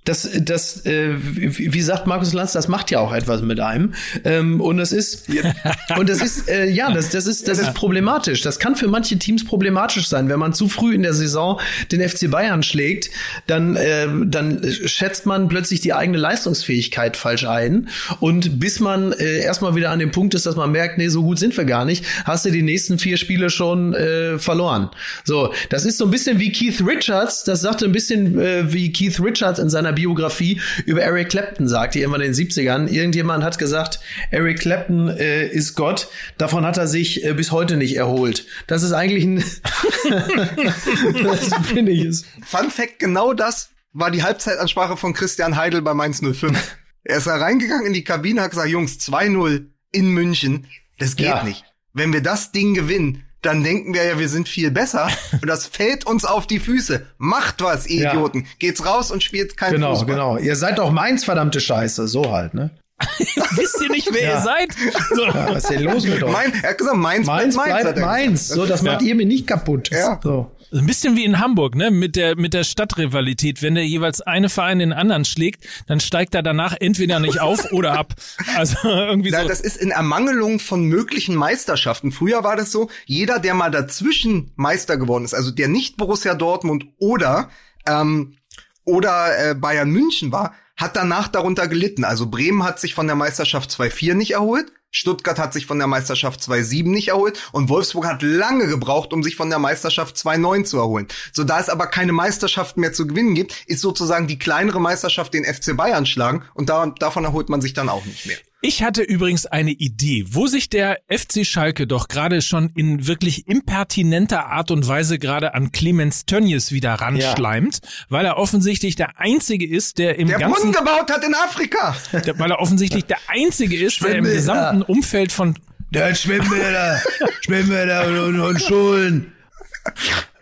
[0.07, 3.93] das, das, äh, wie sagt Markus Lanz, das macht ja auch etwas mit einem.
[4.25, 5.29] Ähm, und das ist,
[5.99, 8.41] und das ist, äh, ja, das, das ist, das ist problematisch.
[8.43, 12.09] Das kann für manche Teams problematisch sein, wenn man zu früh in der Saison den
[12.09, 13.11] FC Bayern schlägt,
[13.49, 17.89] dann, äh, dann schätzt man plötzlich die eigene Leistungsfähigkeit falsch ein.
[18.21, 21.25] Und bis man äh, erstmal wieder an dem Punkt ist, dass man merkt, nee, so
[21.25, 24.89] gut sind wir gar nicht, hast du die nächsten vier Spiele schon äh, verloren.
[25.25, 28.93] So, das ist so ein bisschen wie Keith Richards, das sagte ein bisschen äh, wie
[28.93, 32.87] Keith Richards in seiner Biografie über Eric Clapton sagte, irgendwann in den 70ern.
[32.87, 33.99] Irgendjemand hat gesagt,
[34.31, 36.07] Eric Clapton äh, ist Gott.
[36.39, 38.47] Davon hat er sich äh, bis heute nicht erholt.
[38.69, 39.39] Das ist eigentlich ein,
[41.25, 42.25] das finde ich es.
[42.45, 46.77] Fun Fact, genau das war die Halbzeitansprache von Christian Heidel bei Mainz 05.
[47.05, 50.67] er ist da reingegangen in die Kabine, hat gesagt, Jungs, 2-0 in München,
[50.99, 51.43] das geht Ja.
[51.45, 51.65] nicht.
[51.93, 55.67] Wenn wir das Ding gewinnen, dann denken wir ja, wir sind viel besser und das
[55.67, 57.07] fällt uns auf die Füße.
[57.19, 58.11] Macht was, ihr Ja.
[58.13, 58.47] Idioten.
[58.59, 60.15] Geht's raus und spielt kein Genau, Fußball.
[60.15, 60.37] genau.
[60.39, 62.07] Ihr seid doch Mainz, verdammte Scheiße.
[62.09, 62.71] So halt, ne?
[63.57, 64.35] Wisst ihr nicht, wer Ja.
[64.37, 64.69] ihr seid?
[65.15, 65.25] So.
[65.27, 66.33] Ja, was ist denn los mit euch?
[66.33, 68.49] Mein, er hat gesagt, Mainz, Mainz bleibt Mainz.
[68.49, 68.61] gesagt.
[68.61, 69.91] So, das macht ihr mir nicht kaputt.
[69.91, 70.19] Ja.
[70.23, 70.51] So.
[70.73, 73.63] Ein bisschen wie in Hamburg, ne, mit der, mit der Stadtrivalität.
[73.63, 77.73] Wenn der jeweils eine Verein den anderen schlägt, dann steigt er danach entweder nicht auf
[77.73, 78.15] oder ab.
[78.57, 79.49] Also irgendwie Na, so.
[79.49, 82.13] das ist in Ermangelung von möglichen Meisterschaften.
[82.13, 86.35] Früher war das so, jeder, der mal dazwischen Meister geworden ist, also der nicht Borussia
[86.35, 87.51] Dortmund oder
[87.87, 88.37] ähm,
[88.85, 92.05] oder äh, Bayern München war, hat danach darunter gelitten.
[92.05, 94.73] Also Bremen hat sich von der Meisterschaft 2-4 nicht erholt.
[94.97, 99.23] Stuttgart hat sich von der Meisterschaft 2-7 nicht erholt und Wolfsburg hat lange gebraucht, um
[99.23, 101.07] sich von der Meisterschaft 2-9 zu erholen.
[101.33, 105.35] So, da es aber keine Meisterschaft mehr zu gewinnen gibt, ist sozusagen die kleinere Meisterschaft
[105.35, 108.39] den FC Bayern schlagen und da, davon erholt man sich dann auch nicht mehr.
[108.69, 113.47] Ich hatte übrigens eine Idee, wo sich der FC Schalke doch gerade schon in wirklich
[113.47, 119.65] impertinenter Art und Weise gerade an Clemens Tönnies wieder ranschleimt, weil er offensichtlich der Einzige
[119.69, 121.97] ist, der im Der ganzen, Brunnen gebaut hat in Afrika.
[122.11, 125.57] der, weil er offensichtlich der Einzige ist, der im gesamten Umfeld von
[125.93, 127.01] Der hat Schwimmbäder,
[127.43, 129.33] Schwimmbäder und, und, und Schulen.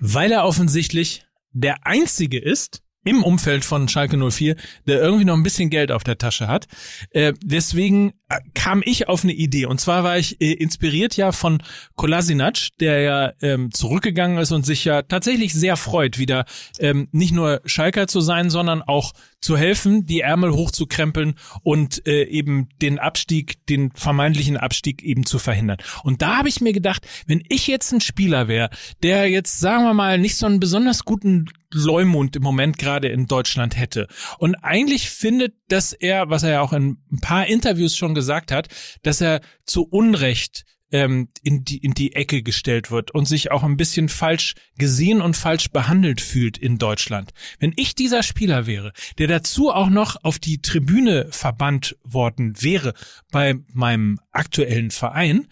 [0.01, 5.43] weil er offensichtlich der Einzige ist im Umfeld von Schalke 04, der irgendwie noch ein
[5.43, 6.67] bisschen Geld auf der Tasche hat.
[7.11, 9.67] Äh, deswegen äh, kam ich auf eine Idee.
[9.67, 11.63] Und zwar war ich äh, inspiriert ja von
[11.95, 16.45] Kolasinac, der ja ähm, zurückgegangen ist und sich ja tatsächlich sehr freut, wieder
[16.79, 19.13] ähm, nicht nur Schalker zu sein, sondern auch
[19.45, 25.39] zu helfen, die Ärmel hochzukrempeln und äh, eben den Abstieg, den vermeintlichen Abstieg eben zu
[25.39, 25.77] verhindern.
[26.03, 28.71] Und da habe ich mir gedacht, wenn ich jetzt ein Spieler wäre,
[29.03, 33.27] der jetzt, sagen wir mal, nicht so einen besonders guten Leumund im Moment gerade in
[33.27, 37.97] Deutschland hätte und eigentlich findet, dass er, was er ja auch in ein paar Interviews
[37.97, 38.69] schon gesagt hat,
[39.03, 43.62] dass er zu Unrecht ähm, in die in die Ecke gestellt wird und sich auch
[43.62, 47.32] ein bisschen falsch gesehen und falsch behandelt fühlt in Deutschland.
[47.59, 52.95] Wenn ich dieser Spieler wäre, der dazu auch noch auf die Tribüne verbannt worden wäre
[53.30, 55.49] bei meinem aktuellen Verein,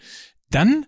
[0.49, 0.85] dann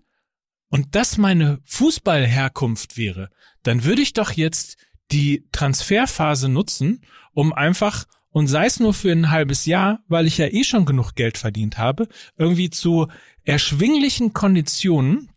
[0.68, 3.30] und das meine Fußballherkunft wäre,
[3.62, 4.76] dann würde ich doch jetzt
[5.12, 8.06] die Transferphase nutzen, um einfach
[8.36, 11.38] und sei es nur für ein halbes Jahr, weil ich ja eh schon genug Geld
[11.38, 12.06] verdient habe,
[12.36, 13.06] irgendwie zu
[13.44, 15.30] erschwinglichen Konditionen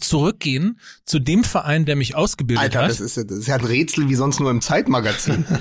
[0.00, 2.90] zurückgehen zu dem Verein, der mich ausgebildet Alter, hat.
[2.90, 5.44] das ist, ja- das ist ja ein Rätsel wie sonst nur im Zeitmagazin.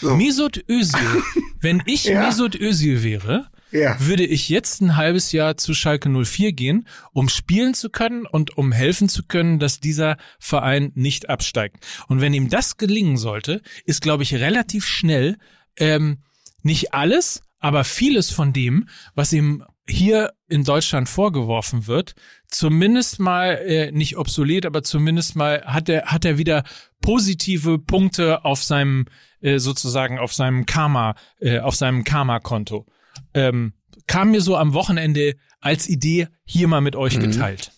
[0.00, 0.14] So.
[0.16, 1.00] Mesut Özil.
[1.60, 2.26] Wenn ich Ja.
[2.26, 3.96] Mesut Özil wäre, Ja.
[3.98, 8.56] würde ich jetzt ein halbes Jahr zu Schalke 04 gehen, um spielen zu können und
[8.56, 11.84] um helfen zu können, dass dieser Verein nicht absteigt.
[12.06, 15.36] Und wenn ihm das gelingen sollte, ist, glaube ich, relativ schnell
[15.78, 16.18] ähm,
[16.62, 22.14] nicht alles, aber vieles von dem, was ihm hier in Deutschland vorgeworfen wird,
[22.46, 26.64] zumindest mal äh, nicht obsolet, aber zumindest mal hat er hat er wieder
[27.00, 29.06] positive Punkte auf seinem
[29.40, 32.86] äh, sozusagen auf seinem Karma äh, auf seinem Karma-Konto.
[33.34, 33.72] Ähm,
[34.06, 37.72] kam mir so am Wochenende als Idee hier mal mit euch geteilt.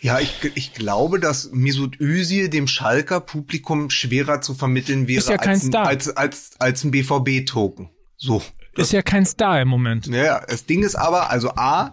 [0.00, 5.36] Ja, ich, ich glaube, dass Mesut Özil dem Schalker Publikum schwerer zu vermitteln wäre ja
[5.36, 7.90] als, ein, als, als, als ein BVB-Token.
[8.16, 8.42] So.
[8.76, 10.06] Ist ja kein Star im Moment.
[10.06, 11.90] Ja, das Ding ist aber, also A,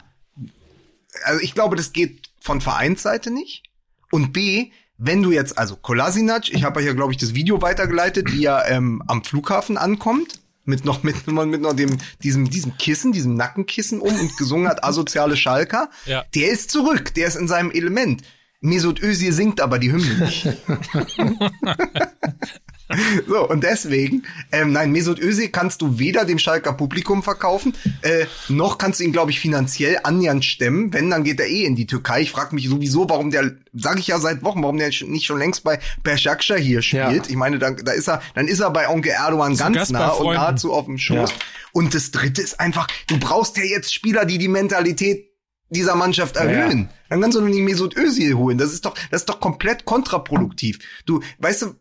[1.23, 3.63] also ich glaube, das geht von Vereinsseite nicht.
[4.11, 7.61] Und B, wenn du jetzt, also Kolasinac, ich habe euch ja, glaube ich, das Video
[7.61, 12.77] weitergeleitet, wie er ähm, am Flughafen ankommt, mit noch mit, mit noch dem, diesem, diesem
[12.77, 16.23] Kissen, diesem Nackenkissen um und gesungen hat asoziale Schalker, Ja.
[16.35, 18.23] der ist zurück, der ist in seinem Element.
[18.61, 20.47] Mesut Özil singt aber die Hymne nicht.
[23.27, 28.25] So, und deswegen, ähm, nein, Mesut Özil kannst du weder dem Schalker Publikum verkaufen, äh,
[28.49, 30.93] noch kannst du ihn, glaube ich, finanziell annähernd stemmen.
[30.93, 32.21] Wenn, dann geht er eh in die Türkei.
[32.21, 35.39] Ich frage mich sowieso, warum der, sage ich ja seit Wochen, warum der nicht schon
[35.39, 37.25] längst bei Beşiktaş hier spielt.
[37.25, 37.29] Ja.
[37.29, 40.33] Ich meine, da, da ist er, dann ist er bei Onkel Erdogan ganz nah und
[40.33, 41.31] nahezu auf dem Schoß.
[41.31, 41.35] Ja.
[41.73, 45.31] Und das Dritte ist einfach, du brauchst ja jetzt Spieler, die die Mentalität
[45.69, 46.89] dieser Mannschaft erhöhen.
[47.09, 48.57] Dann kannst du doch nicht Mesut Özil holen.
[48.57, 50.79] Das ist doch, das ist doch komplett kontraproduktiv.
[51.05, 51.75] Du, weißt du,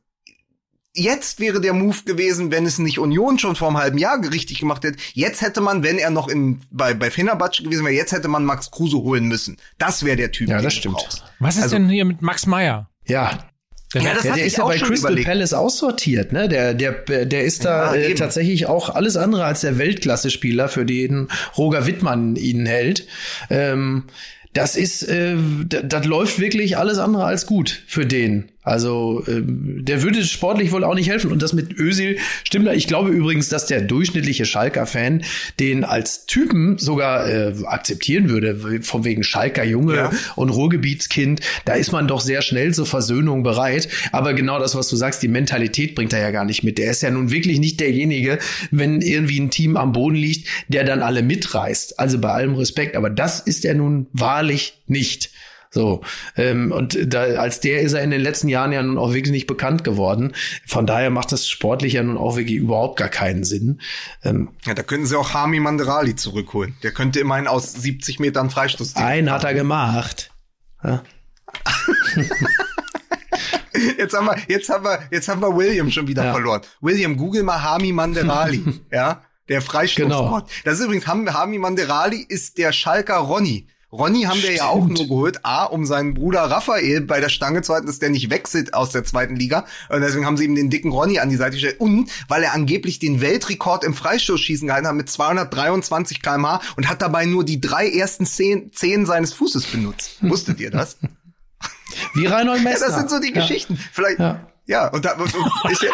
[0.94, 4.60] jetzt wäre der Move gewesen, wenn es nicht Union schon vor einem halben Jahr richtig
[4.60, 4.98] gemacht hätte.
[5.12, 8.44] Jetzt hätte man, wenn er noch in, bei, bei Fenerbahce gewesen wäre, jetzt hätte man
[8.44, 9.56] Max Kruse holen müssen.
[9.78, 10.96] Das wäre der Typ, Ja, den das stimmt.
[10.96, 11.24] brauchst.
[11.40, 12.88] Was ist Also- denn hier mit Max Meyer?
[13.06, 13.48] Ja,
[13.92, 15.26] Der Ja, das ja, der ist ja bei Crystal überlegt.
[15.28, 16.48] Palace aussortiert, ne?
[16.48, 16.92] Der, der,
[17.26, 21.86] der ist da Ja, äh, tatsächlich auch alles andere als der Weltklasse-Spieler, für den Roger
[21.86, 23.06] Wittmann ihn hält.
[23.50, 24.04] Ähm,
[24.52, 25.36] das ist, äh,
[25.66, 28.50] das läuft wirklich alles andere als gut für den.
[28.64, 31.30] Also ähm, der würde sportlich wohl auch nicht helfen.
[31.30, 32.68] Und das mit Ösil stimmt.
[32.74, 35.22] Ich glaube übrigens, dass der durchschnittliche Schalker-Fan
[35.60, 40.12] den als Typen sogar äh, akzeptieren würde, von wegen Schalker Junge Ja.
[40.34, 41.40] und Ruhrgebietskind.
[41.66, 43.88] Da ist man doch sehr schnell zur Versöhnung bereit.
[44.12, 46.78] Aber genau das, was du sagst, die Mentalität bringt er ja gar nicht mit.
[46.78, 48.38] Der ist ja nun wirklich nicht derjenige,
[48.70, 51.98] wenn irgendwie ein Team am Boden liegt, der dann alle mitreißt.
[52.00, 52.96] Also bei allem Respekt.
[52.96, 55.30] Aber das ist er nun wahrlich nicht.
[55.74, 56.02] So,
[56.36, 59.32] ähm, und da, als der ist er in den letzten Jahren ja nun auch wirklich
[59.32, 60.32] nicht bekannt geworden.
[60.66, 63.80] Von daher macht das sportlich ja nun auch wirklich überhaupt gar keinen Sinn.
[64.22, 66.76] Ähm, Ja, da könnten sie auch Hami Manderali zurückholen.
[66.84, 69.02] Der könnte immerhin aus 70 Metern Freistoß ziehen.
[69.02, 70.30] einen hat er gemacht.
[70.84, 71.02] Ja.
[73.98, 76.32] Jetzt haben wir, jetzt haben wir, jetzt haben wir William schon wieder Ja.
[76.32, 76.60] verloren.
[76.80, 78.62] William, google mal Hami Manderali,
[78.92, 80.08] ja, der Freistoßgott.
[80.12, 80.46] Genau.
[80.64, 83.66] Das ist übrigens, Ham- Hami Manderali ist der Schalker Ronny.
[83.94, 87.62] Ronny haben wir ja auch nur geholt, A, um seinen Bruder Raphael bei der Stange
[87.62, 89.66] zu halten, dass der nicht wechselt aus der zweiten Liga.
[89.88, 91.78] Und deswegen haben sie ihm den dicken Ronny an die Seite gestellt.
[91.78, 97.02] Und weil er angeblich den Weltrekord im Freistoßschießen gehalten hat mit 223 kmh und hat
[97.02, 100.16] dabei nur die drei ersten Zehen, Zehen seines Fußes benutzt.
[100.22, 100.96] Wusstet ihr das?
[102.14, 102.88] Wie Reinhold Ja, Messner.
[102.88, 103.34] das sind so die Ja.
[103.34, 103.78] Geschichten.
[103.92, 104.88] Vielleicht, ja, Ja.
[104.88, 105.32] und da, und
[105.70, 105.78] ich,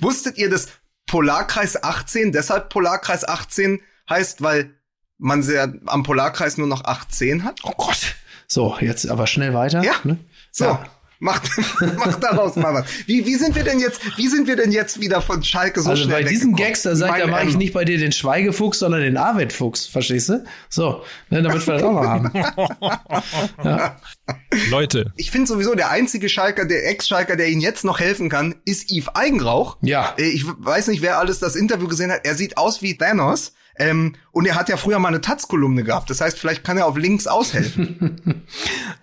[0.00, 0.68] wusstet ihr, dass
[1.06, 4.74] Polarkreis 18 deshalb Polarkreis 18 heißt, weil
[5.18, 7.60] man sehr am Polarkreis nur noch 18 hat?
[7.64, 8.16] Oh Gott.
[8.46, 9.82] So, jetzt aber schnell weiter.
[9.82, 9.94] Ja.
[10.04, 10.18] Ne?
[10.50, 10.64] So.
[10.64, 10.84] Ja.
[11.20, 11.50] Macht,
[11.96, 12.84] macht daraus mal was.
[13.06, 15.90] Wie, wie sind wir denn jetzt, wie sind wir denn jetzt wieder von Schalke so
[15.90, 16.54] Also schnell bei diesen?
[16.54, 19.86] Gags, da sagt er, mache ich ähm, nicht bei dir den Schweigefuchs, sondern den Arvid-Fuchs,
[19.86, 20.44] verstehst du?
[20.68, 22.32] So, ne, damit wir das auch mal haben.
[24.70, 28.54] Leute, Ich finde sowieso, der einzige Schalker, der Ex-Schalker, der Ihnen jetzt noch helfen kann,
[28.64, 29.76] ist Yves Eigenrauch.
[29.82, 30.14] Ja.
[30.18, 32.20] Äh, Ich weiß nicht, wer alles das Interview gesehen hat.
[32.24, 33.54] Er sieht aus wie Thanos.
[33.78, 36.10] Ähm, und er hat ja früher mal eine Taz-Kolumne gehabt.
[36.10, 38.42] Das heißt, vielleicht kann er auf links aushelfen.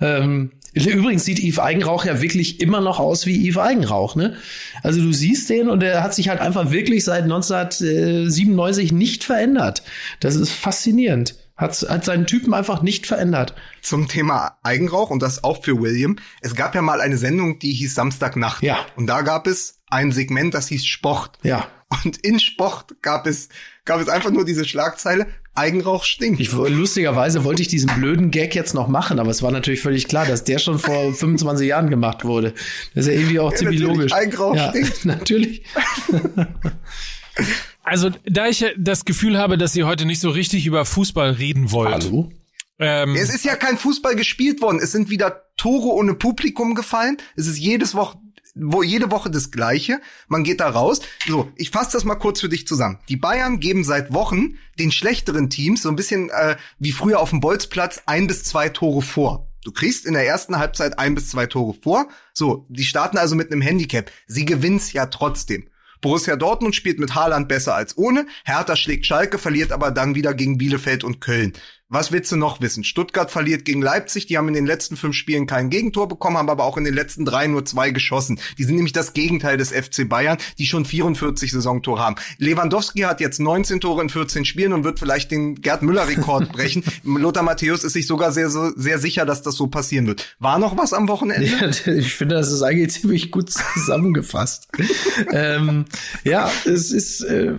[0.02, 4.36] Ähm, übrigens sieht Yves Eigenrauch ja wirklich immer noch aus wie Yves Eigenrauch, ne?
[4.84, 9.84] Also du siehst den und er hat sich halt einfach wirklich seit 1997 nicht verändert.
[10.20, 11.36] Das ist faszinierend.
[11.56, 13.56] Hat, hat seinen Typen einfach nicht verändert.
[13.82, 16.18] Zum Thema Eigenrauch und das auch für William.
[16.42, 18.62] Es gab ja mal eine Sendung, die hieß Samstagnacht.
[18.62, 18.80] Ja.
[18.98, 21.40] Und da gab es ein Segment, das hieß Sport.
[21.44, 21.68] Ja.
[22.04, 23.50] Und in Sport gab es,
[23.86, 26.42] gab es einfach nur diese Schlagzeile, Eigenrauch stinkt.
[26.42, 30.08] Ich, lustigerweise wollte ich diesen blöden Gag jetzt noch machen, aber es war natürlich völlig
[30.08, 32.54] klar, dass der schon vor 25 Jahren gemacht wurde.
[32.94, 34.14] Das ist ja irgendwie auch Ja, ziemlich natürlich, logisch.
[34.14, 35.06] Eigenrauch ja, stinkt.
[35.06, 35.64] natürlich.
[37.84, 41.72] also da ich das Gefühl habe, dass ihr heute nicht so richtig über Fußball reden
[41.72, 41.94] wollt.
[42.06, 42.32] Hallo?
[42.78, 44.80] Ähm, Es ist ja kein Fußball gespielt worden.
[44.84, 47.18] Es sind wieder Tore ohne Publikum gefallen.
[47.38, 48.18] Es ist jedes Woche,
[48.56, 50.00] wo jede Woche das Gleiche.
[50.28, 51.02] Man geht da raus.
[51.28, 53.00] So, ich fasse das mal kurz für dich zusammen.
[53.10, 57.30] Die Bayern geben seit Wochen den schlechteren Teams so ein bisschen äh, wie früher auf
[57.30, 59.52] dem Bolzplatz ein bis zwei Tore vor.
[59.64, 62.08] Du kriegst in der ersten Halbzeit ein bis zwei Tore vor.
[62.34, 64.12] So, die starten also mit einem Handicap.
[64.28, 65.68] Sie gewinnt's ja trotzdem.
[66.02, 68.28] Borussia Dortmund spielt mit Haaland besser als ohne.
[68.44, 71.54] Hertha schlägt Schalke, verliert aber dann wieder gegen Bielefeld und Köln.
[71.88, 72.84] Was willst du noch wissen?
[72.84, 74.26] Stuttgart verliert gegen Leipzig.
[74.26, 76.96] Die haben in den letzten fünf Spielen kein Gegentor bekommen, haben aber auch in den
[76.96, 78.40] letzten drei nur zwei geschossen.
[78.58, 82.16] Die sind nämlich das Gegenteil des FC Bayern, die schon 44 Saisontore haben.
[82.40, 86.84] Lewandowski hat jetzt 19 Tore in 14 Spielen und wird vielleicht den Gerd Müller-Rekord brechen.
[87.04, 90.36] Lothar Matthäus ist sich sogar sehr, sehr sicher, dass das so passieren wird.
[90.40, 91.46] War noch was am Wochenende?
[91.46, 94.70] Ja, ich finde, das ist eigentlich ziemlich gut zusammengefasst.
[95.32, 95.86] ähm,
[96.24, 97.22] ja, es ist.
[97.22, 97.54] Äh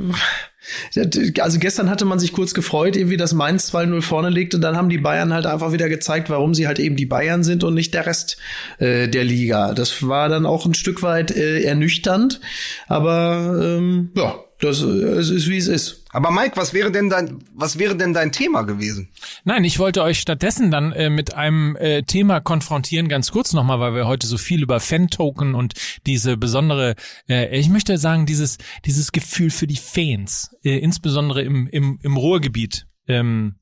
[1.41, 4.77] also gestern hatte man sich kurz gefreut, irgendwie, dass Mainz 2-0 vorne liegt und dann
[4.77, 7.75] haben die Bayern halt einfach wieder gezeigt, warum sie halt eben die Bayern sind und
[7.75, 8.37] nicht der Rest
[8.79, 9.75] äh, der Liga.
[9.75, 12.41] Das war dann auch ein Stück weit äh, ernüchternd,
[12.89, 16.05] aber ähm, ja, das es ist wie es ist.
[16.11, 19.11] Aber Mike, was wäre denn dein was wäre denn dein Thema gewesen?
[19.45, 23.81] Nein, ich wollte euch stattdessen dann äh, mit einem äh, Thema konfrontieren, ganz kurz nochmal,
[23.81, 25.75] weil wir heute so viel über Fan-Token und
[26.07, 26.95] diese besondere,
[27.29, 32.17] äh, ich möchte sagen, dieses dieses Gefühl für die Fans, äh, insbesondere im im im
[32.17, 32.87] Ruhrgebiet.
[33.09, 33.57] Ähm,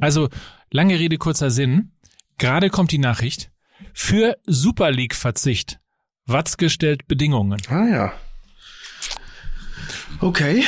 [0.00, 0.28] also
[0.70, 1.92] lange Rede kurzer Sinn.
[2.38, 3.52] Gerade kommt die Nachricht
[3.92, 5.78] für Super League Verzicht.
[6.26, 7.60] Watzke stellt Bedingungen.
[7.68, 8.12] Ah ja.
[10.20, 10.64] Okay.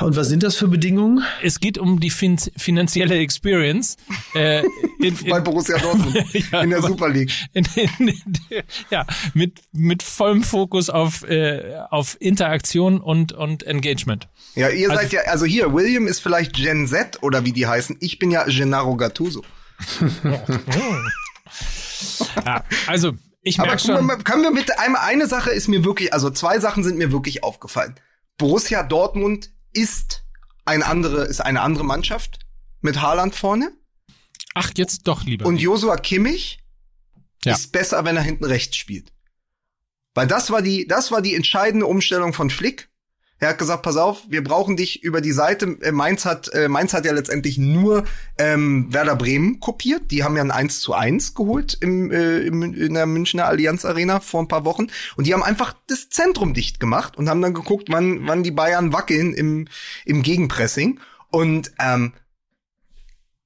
[0.00, 1.22] Und was sind das für Bedingungen?
[1.42, 3.96] Es geht um die fin finanzielle Experience.
[4.34, 4.60] Äh,
[4.98, 7.32] in, in, Bei Borussia Dortmund ja, in der Super League.
[7.52, 7.66] In,
[8.90, 14.28] ja, mit, mit vollem Fokus auf, äh, auf Interaktion und, und Engagement.
[14.54, 17.66] Ja, ihr also, seid ja, also hier, William ist vielleicht Gen Z oder wie die
[17.66, 17.96] heißen.
[18.00, 19.42] Ich bin ja Gennaro Gattuso.
[22.44, 24.06] ja, also, ich merke schon.
[24.06, 27.12] Mal, können wir bitte einmal, eine Sache ist mir wirklich, also zwei Sachen sind mir
[27.12, 27.94] wirklich aufgefallen.
[28.38, 30.24] Borussia Dortmund ist
[30.64, 32.40] eine andere, ist eine andere Mannschaft
[32.80, 33.72] mit Haaland vorne.
[34.54, 35.46] Ach, jetzt doch lieber.
[35.46, 36.58] Und Josua Kimmich
[37.44, 37.52] ja.
[37.54, 39.12] ist besser, wenn er hinten rechts spielt.
[40.14, 42.88] Weil das war die, das war die entscheidende Umstellung von Flick.
[43.44, 45.76] Er hat gesagt, pass auf, wir brauchen dich über die Seite.
[45.82, 48.04] Äh, Mainz hat, äh, Mainz hat ja letztendlich nur
[48.38, 50.10] ähm, Werder Bremen kopiert.
[50.10, 54.20] Die haben ja ein 1 zu 1 geholt im, äh, in der Münchner Allianz Arena
[54.20, 54.86] vor ein paar Wochen.
[55.16, 58.50] Und die haben einfach das Zentrum dicht gemacht und haben dann geguckt, wann, wann die
[58.50, 59.68] Bayern wackeln im,
[60.06, 60.98] im Gegenpressing.
[61.28, 62.14] Und ähm,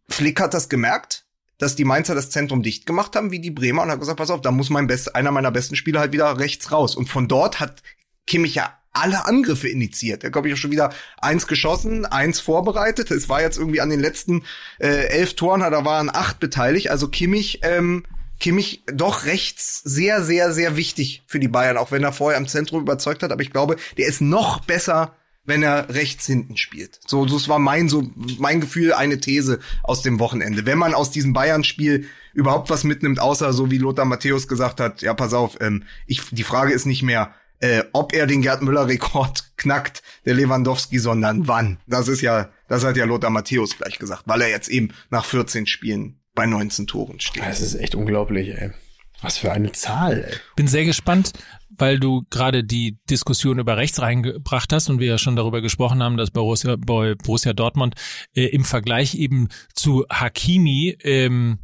[0.09, 1.27] Flick hat das gemerkt,
[1.59, 4.31] dass die Mainzer das Zentrum dicht gemacht haben, wie die Bremer, und hat gesagt, pass
[4.31, 6.95] auf, da muss mein best, einer meiner besten Spieler halt wieder rechts raus.
[6.95, 7.83] Und von dort hat
[8.29, 10.25] Kimmich ja alle Angriffe initiiert.
[10.25, 13.11] Er glaube ich auch schon wieder eins geschossen, eins vorbereitet.
[13.11, 14.45] Es war jetzt irgendwie an den letzten
[14.79, 16.91] äh, elf Toren, da waren acht beteiligt.
[16.91, 18.05] Also Kimmich, ähm,
[18.41, 22.49] Kimmich doch rechts sehr, sehr, sehr wichtig für die Bayern, auch wenn er vorher im
[22.49, 23.33] Zentrum überzeugt hat.
[23.33, 25.15] Aber ich glaube, der ist noch besser,
[25.45, 27.01] wenn er rechts hinten spielt.
[27.07, 28.09] So, das war mein so
[28.39, 30.67] mein Gefühl, eine These aus dem Wochenende.
[30.67, 35.03] Wenn man aus diesem Bayern-Spiel überhaupt was mitnimmt, außer so wie Lothar Matthäus gesagt hat,
[35.03, 38.63] ja pass auf, ähm, ich die Frage ist nicht mehr äh, ob er den Gerd
[38.63, 41.79] Müller-Rekord knackt, der Lewandowski, sondern wann.
[41.87, 45.25] Das ist ja, das hat ja Lothar Matthäus gleich gesagt, weil er jetzt eben nach
[45.25, 47.43] 14 Spielen bei 19 Toren steht.
[47.43, 48.71] Das ist echt unglaublich, ey.
[49.21, 50.37] Was für eine Zahl, ey.
[50.55, 51.33] Bin sehr gespannt,
[51.71, 56.03] weil du gerade die Diskussion über rechts reingebracht hast und wir ja schon darüber gesprochen
[56.03, 57.95] haben, dass Borussia, bei Borussia Dortmund
[58.35, 61.59] äh, im Vergleich eben zu Hakimi ähm,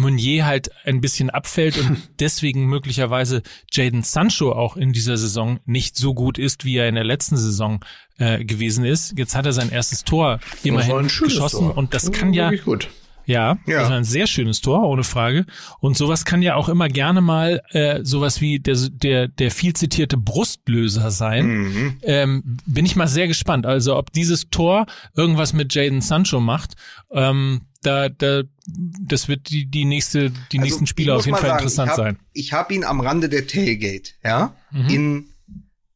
[0.00, 5.96] Meunier halt ein bisschen abfällt und deswegen möglicherweise Jaden Sancho auch in dieser Saison nicht
[5.96, 7.84] so gut ist, wie er in der letzten Saison
[8.18, 9.18] äh, gewesen ist.
[9.18, 11.76] Jetzt hat er sein erstes Tor immerhin geschossen Tor.
[11.76, 12.88] und das kann ja gut.
[13.30, 15.46] Ja, ja, das war ein sehr schönes Tor, ohne Frage.
[15.78, 19.72] Und sowas kann ja auch immer gerne mal äh, sowas wie der, der, der viel
[19.72, 21.46] zitierte Brustlöser sein.
[21.46, 21.96] Mhm.
[22.02, 23.66] Ähm, bin ich mal sehr gespannt.
[23.66, 26.74] Also ob dieses Tor irgendwas mit Jaden Sancho macht.
[27.12, 31.50] Ähm, da, da, das wird die, die nächste, die also, nächsten Spiele auf jeden Fall
[31.50, 32.18] sagen, interessant ich hab, sein.
[32.32, 34.88] Ich habe ihn am Rande der Tailgate, ja, mhm.
[34.88, 35.30] in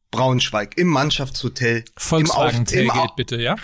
[0.09, 1.83] Braunschweig, im Mannschaftshotel.
[1.97, 3.57] Volkswagen Tailgate, im, bitte, ja?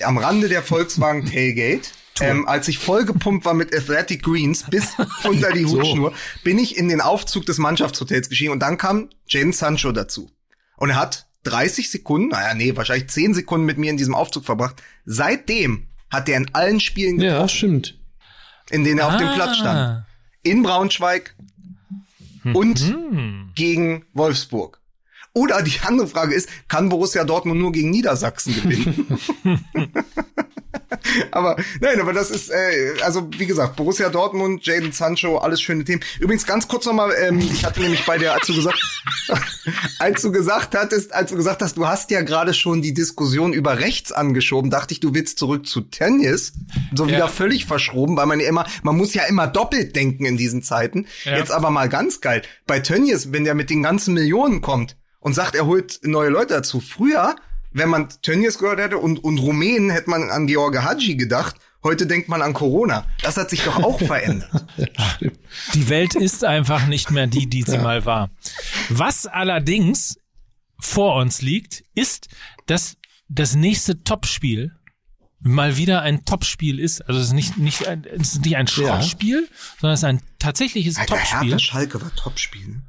[0.00, 1.88] Am Rande der Volkswagen Tailgate.
[2.20, 4.94] Ähm, als ich vollgepumpt war mit Athletic Greens bis
[5.24, 6.12] unter die Hutschnur,
[6.44, 10.30] bin ich in den Aufzug des Mannschaftshotels gestiegen und dann kam Jaden Sancho dazu.
[10.76, 14.44] Und er hat 30 Sekunden, naja, nee, wahrscheinlich 10 Sekunden mit mir in diesem Aufzug
[14.44, 14.82] verbracht.
[15.04, 17.40] Seitdem hat er in allen Spielen getroffen.
[17.40, 17.98] Ja, stimmt.
[18.70, 19.08] In denen er ah.
[19.08, 19.34] auf dem ah.
[19.34, 20.04] Platz stand.
[20.42, 21.34] In Braunschweig
[22.44, 23.52] und hm.
[23.54, 24.81] gegen Wolfsburg.
[25.34, 29.18] Oder die andere Frage ist, kann Borussia Dortmund nur gegen Niedersachsen gewinnen?
[31.30, 35.84] aber nein, aber das ist, äh, also wie gesagt, Borussia Dortmund, Jaden Sancho, alles schöne
[35.84, 36.02] Themen.
[36.20, 38.78] Übrigens ganz kurz nochmal, ähm, ich hatte nämlich bei der, als du gesagt,
[39.98, 43.54] als du gesagt hattest, als du gesagt hast, du hast ja gerade schon die Diskussion
[43.54, 46.52] über rechts angeschoben, dachte ich, du willst zurück zu Tennis.
[46.94, 47.28] So wieder Ja.
[47.28, 51.06] völlig verschroben, weil man ja immer, man muss ja immer doppelt denken in diesen Zeiten.
[51.24, 51.38] Ja.
[51.38, 52.42] Jetzt aber mal ganz geil.
[52.66, 56.54] Bei Tönnies, wenn der mit den ganzen Millionen kommt und sagt, er holt neue Leute
[56.54, 56.80] dazu.
[56.80, 57.36] Früher,
[57.70, 61.56] wenn man Tönnies gehört hätte und, und Rumänen, hätte man an George Hadji gedacht.
[61.84, 63.06] Heute denkt man an Corona.
[63.22, 64.66] Das hat sich doch auch verändert.
[65.74, 68.30] Die Welt ist einfach nicht mehr die, die sie mal war.
[68.88, 70.18] Was allerdings
[70.78, 72.28] vor uns liegt, ist,
[72.66, 72.96] dass
[73.28, 74.76] das nächste Topspiel
[75.40, 77.00] mal wieder ein Topspiel ist.
[77.02, 79.48] Also es ist nicht, nicht, ein, es ist nicht ein Schrottspiel,
[79.80, 81.50] sondern es ist ein tatsächliches Alter, Topspiel.
[81.50, 82.82] Hertha Schalke war Topspiel.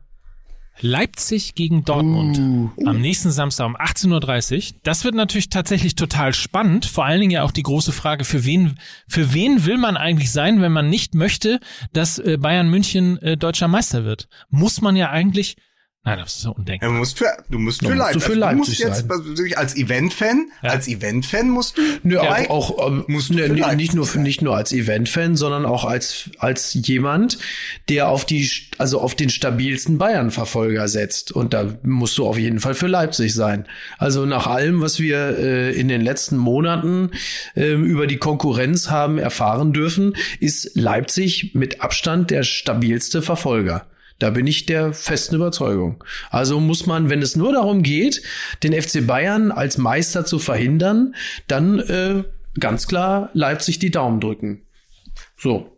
[0.81, 2.69] Leipzig gegen Dortmund Uh.
[2.85, 4.79] am nächsten Samstag um 18.30 Uhr.
[4.83, 6.85] Das wird natürlich tatsächlich total spannend.
[6.85, 10.31] Vor allen Dingen ja auch die große Frage, für wen, für wen will man eigentlich
[10.31, 11.59] sein, wenn man nicht möchte,
[11.93, 14.27] dass äh, Bayern München äh, deutscher Meister wird?
[14.49, 15.55] Muss man ja eigentlich,
[16.03, 16.89] nein, das ist Ja, undenkbar.
[16.89, 18.23] du musst für, du musst für musst du Leipzig.
[18.23, 20.69] für Also du musst Leipzig jetzt als Event-Fan, Ja.
[20.71, 21.81] als Event-Fan musst du.
[22.03, 24.71] Nö, auch, auch ähm, musst du ne, für ne, Leipzig nicht nur nicht nur als
[24.71, 27.37] Event-Fan, sondern auch als als jemand,
[27.89, 31.31] der auf die also auf den stabilsten Bayern-Verfolger setzt.
[31.31, 33.65] Und da musst du auf jeden Fall für Leipzig sein.
[33.97, 37.11] Also nach allem, was wir äh, in den letzten Monaten
[37.55, 43.85] ähm, über die Konkurrenz haben erfahren dürfen, ist Leipzig mit Abstand der stabilste Verfolger.
[44.23, 46.01] Da bin ich der festen Überzeugung.
[46.29, 48.23] Also muss man, wenn es nur darum geht,
[48.63, 51.13] den FC Bayern als Meister zu verhindern,
[51.49, 52.23] dann äh,
[52.57, 54.61] ganz klar Leipzig die Daumen drücken.
[55.37, 55.77] So.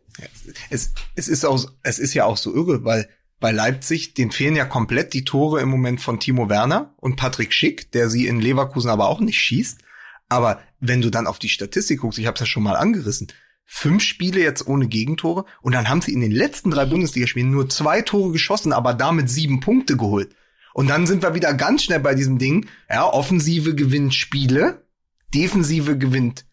[0.69, 4.55] es, es ist auch, es ist ja auch so irre, weil bei Leipzig, denen fehlen
[4.55, 8.39] ja komplett die Tore im Moment von Timo Werner und Patrick Schick, der sie in
[8.39, 9.79] Leverkusen aber auch nicht schießt.
[10.29, 13.27] Aber wenn du dann auf die Statistik guckst, ich habe es ja schon mal angerissen,
[13.65, 17.69] fünf Spiele jetzt ohne Gegentore und dann haben sie in den letzten drei Bundesligaspielen nur
[17.69, 20.35] zwei Tore geschossen, aber damit sieben Punkte geholt.
[20.73, 24.83] Und dann sind wir wieder ganz schnell bei diesem Ding, ja, Offensive gewinnt Spiele,
[25.33, 26.45] Defensive gewinnt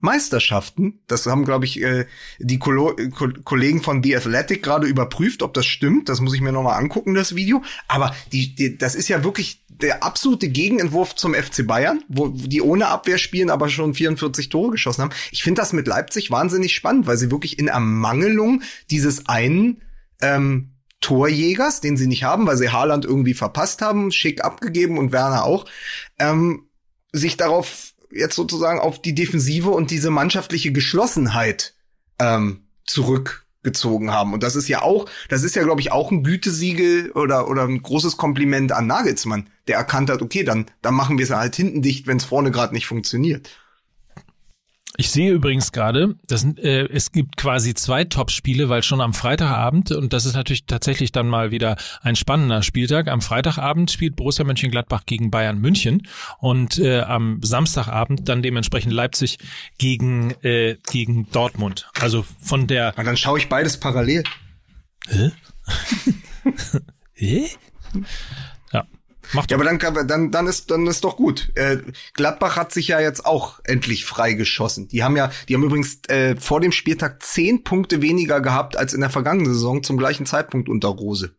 [0.00, 1.00] Meisterschaften.
[1.06, 2.06] Das haben, glaube ich, äh,
[2.38, 6.08] die Kollegen von The Athletic gerade überprüft, ob das stimmt.
[6.08, 7.62] Das muss ich mir nochmal angucken, das Video.
[7.86, 12.62] Aber die, die, das ist ja wirklich der absolute Gegenentwurf zum FC Bayern, wo die
[12.62, 15.12] ohne Abwehr spielen, aber schon 44 Tore geschossen haben.
[15.30, 19.82] Ich finde das mit Leipzig wahnsinnig spannend, weil sie wirklich in Ermangelung dieses einen
[20.22, 20.70] ähm,
[21.00, 25.44] Torjägers, den sie nicht haben, weil sie Haaland irgendwie verpasst haben, schick abgegeben und Werner
[25.44, 25.64] auch,
[26.18, 26.68] ähm,
[27.12, 31.74] sich darauf jetzt sozusagen auf die Defensive und diese mannschaftliche Geschlossenheit
[32.18, 32.64] ähm,
[33.60, 34.32] zurückgezogen haben.
[34.32, 37.64] Und das ist ja auch, das ist ja, glaube ich, auch ein Gütesiegel oder, oder
[37.64, 41.56] ein großes Kompliment an Nagelsmann, der erkannt hat, okay, dann, dann machen wir es halt
[41.56, 43.48] hinten dicht, wenn es vorne gerade nicht funktioniert.
[44.96, 49.92] Ich sehe übrigens gerade, dass äh, es gibt quasi zwei Top-Spiele, weil schon am Freitagabend,
[49.92, 54.44] und das ist natürlich tatsächlich dann mal wieder ein spannender Spieltag, am Freitagabend spielt Borussia
[54.44, 56.06] Mönchengladbach gegen Bayern München
[56.38, 59.38] und äh, am Samstagabend dann dementsprechend Leipzig
[59.78, 61.88] gegen, äh, gegen Dortmund.
[62.00, 64.24] Also von der Und dann schaue ich beides parallel.
[65.08, 65.30] Hä?
[67.14, 67.48] Hä?
[69.32, 69.36] Ja.
[69.36, 71.50] Macht Ja, aber dann, kann- dann, dann ist, dann ist doch gut.
[71.54, 71.78] Äh,
[72.14, 74.88] Gladbach hat sich ja jetzt auch endlich freigeschossen.
[74.88, 78.92] Die haben ja, die haben übrigens äh, vor dem Spieltag zehn Punkte weniger gehabt als
[78.94, 81.34] in der vergangenen Saison zum gleichen Zeitpunkt unter Rose.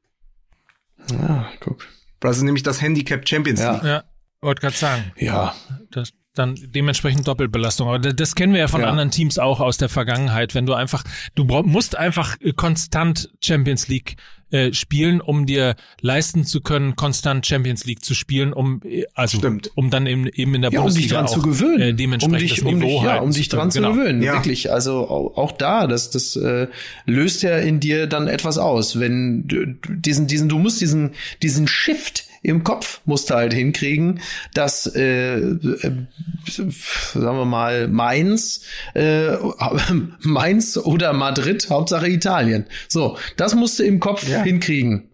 [1.12, 1.88] Ja, guck.
[2.20, 3.74] Das ist nämlich das Handicap Champions Ja.
[3.74, 3.84] League.
[3.84, 4.04] ja,
[4.42, 5.12] wollte gerade sagen.
[5.18, 5.56] Ja,
[5.90, 7.88] Das, dann dementsprechend Doppelbelastung.
[7.90, 8.88] Aber das, das kennen wir ja von Ja.
[8.90, 10.54] anderen Teams auch aus der Vergangenheit.
[10.56, 11.04] Wenn du einfach,
[11.36, 14.16] du brauch, musst einfach konstant Champions League
[14.52, 19.38] äh, spielen, um dir leisten zu können, konstant Champions League zu spielen, um äh, also
[19.38, 19.72] Stimmt.
[19.76, 21.82] um dann eben, eben in der ja um dich Bundesliga dran auch, zu gewöhnen.
[21.82, 23.94] äh, dementsprechend um dich, das um Niveau dich, ja, um dich zu dran zu Genau.
[23.94, 24.22] gewöhnen.
[24.22, 24.34] Ja.
[24.34, 24.72] Wirklich.
[24.72, 26.68] Also auch, da, das, das äh,
[27.06, 29.00] löst ja in dir dann etwas aus.
[29.00, 33.54] Wenn du, du diesen, diesen, du musst diesen, diesen Shift im Kopf musst du halt
[33.54, 34.20] hinkriegen,
[34.54, 35.92] dass äh, äh,
[36.48, 38.62] sagen wir mal Mainz,
[38.96, 39.36] äh,
[40.22, 42.66] Mainz oder Madrid, Hauptsache Italien.
[42.88, 44.42] So, das musst du im Kopf Ja.
[44.42, 45.08] hinkriegen.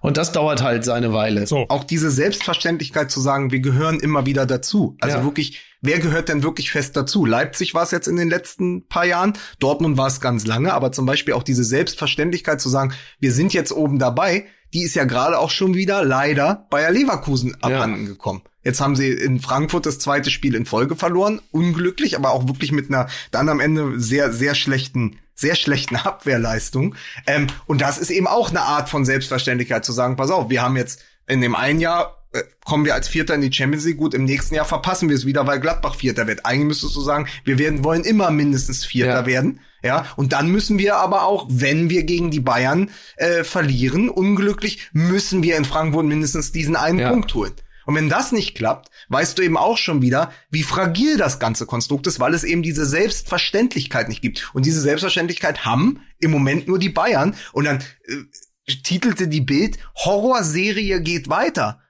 [0.00, 1.46] Und das dauert halt seine Weile.
[1.46, 1.66] So.
[1.68, 4.96] Auch diese Selbstverständlichkeit zu sagen, wir gehören immer wieder dazu.
[5.00, 5.24] Also Ja.
[5.24, 7.24] wirklich, wer gehört denn wirklich fest dazu?
[7.24, 10.90] Leipzig war es jetzt in den letzten paar Jahren, Dortmund war es ganz lange, aber
[10.90, 15.04] zum Beispiel auch diese Selbstverständlichkeit zu sagen, wir sind jetzt oben dabei, die ist ja
[15.04, 18.42] gerade auch schon wieder leider Bayer Leverkusen abhanden gekommen.
[18.64, 22.70] Jetzt haben sie in Frankfurt das zweite Spiel in Folge verloren, unglücklich, aber auch wirklich
[22.72, 26.94] mit einer dann am Ende sehr, sehr schlechten sehr schlechten Abwehrleistung.
[27.26, 30.62] Ähm, und das ist eben auch eine Art von Selbstverständlichkeit zu sagen, pass auf, wir
[30.62, 33.96] haben jetzt in dem einen Jahr äh, kommen wir als Vierter in die Champions League.
[33.96, 36.46] Gut, im nächsten Jahr verpassen wir es wieder, weil Gladbach Vierter wird.
[36.46, 39.26] Eigentlich müsstest du sagen, wir werden, wollen immer mindestens Vierter Ja.
[39.26, 39.60] werden.
[39.82, 44.88] Ja, und dann müssen wir aber auch, wenn wir gegen die Bayern äh, verlieren, unglücklich,
[44.92, 47.10] müssen wir in Frankfurt mindestens diesen einen Ja.
[47.10, 47.52] Punkt holen.
[47.84, 51.66] Und wenn das nicht klappt, weißt du eben auch schon wieder, wie fragil das ganze
[51.66, 54.50] Konstrukt ist, weil es eben diese Selbstverständlichkeit nicht gibt.
[54.54, 57.34] Und diese Selbstverständlichkeit haben im Moment nur die Bayern.
[57.52, 61.80] Und dann äh, titelte die Bild, Horrorserie geht weiter.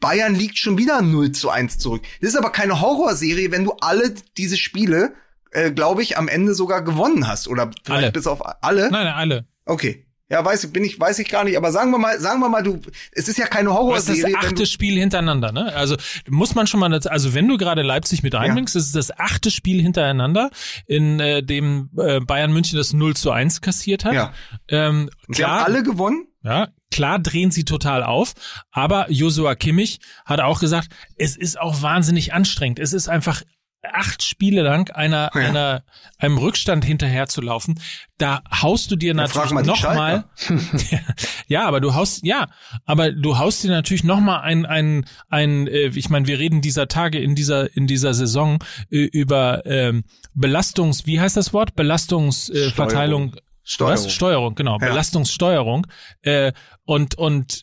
[0.00, 2.02] Bayern liegt schon wieder 0 zu 1 zurück.
[2.20, 5.14] Das ist aber keine Horrorserie, wenn du alle diese Spiele,
[5.52, 7.48] äh, glaube ich, am Ende sogar gewonnen hast.
[7.48, 8.12] Oder vielleicht Alle.
[8.12, 8.90] bis auf alle.
[8.90, 9.46] Nein, nein, alle.
[9.64, 10.06] Okay.
[10.28, 12.48] Ja, weiß ich, bin ich, weiß ich gar nicht, aber sagen wir mal, sagen wir
[12.48, 12.80] mal, du,
[13.12, 14.32] es ist ja keine Das ist Horrorserie.
[14.32, 15.74] das achte Spiel hintereinander, ne?
[15.74, 15.96] Also
[16.26, 19.50] muss man schon mal, also wenn du gerade Leipzig mit einbringst, das ist das achte
[19.50, 20.48] Spiel hintereinander,
[20.86, 24.14] in äh, dem äh, Bayern München das 0 zu 1 kassiert hat.
[24.14, 24.32] Ja.
[24.68, 26.26] Ähm, Und Sie haben klar, alle gewonnen?
[26.42, 28.32] ja, klar drehen sie total auf,
[28.70, 32.78] aber Joshua Kimmich hat auch gesagt, es ist auch wahnsinnig anstrengend.
[32.78, 33.42] Es ist einfach
[33.90, 35.40] acht Spiele lang einer, Ja.
[35.40, 35.84] einer,
[36.18, 37.80] einem Rückstand hinterher zu laufen.
[38.18, 40.24] Da haust du dir natürlich nochmal,
[41.48, 42.46] ja, aber du haust, ja,
[42.84, 46.86] aber du haust dir natürlich nochmal ein, ein, ein, äh, ich meine, wir reden dieser
[46.88, 50.04] Tage in dieser, in dieser Saison äh, über ähm,
[50.34, 51.74] Belastungs, wie heißt das Wort?
[51.74, 53.34] Belastungsverteilung.
[53.34, 53.92] Äh, Steuerung.
[53.92, 54.12] was?
[54.12, 54.78] Steuerung, genau.
[54.80, 54.88] Ja.
[54.88, 55.86] Belastungssteuerung.
[56.22, 56.52] Äh,
[56.84, 57.62] und, und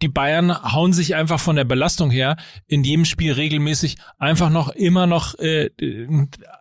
[0.00, 2.36] die Bayern hauen sich einfach von der Belastung her
[2.66, 5.70] in jedem Spiel regelmäßig einfach noch immer noch äh,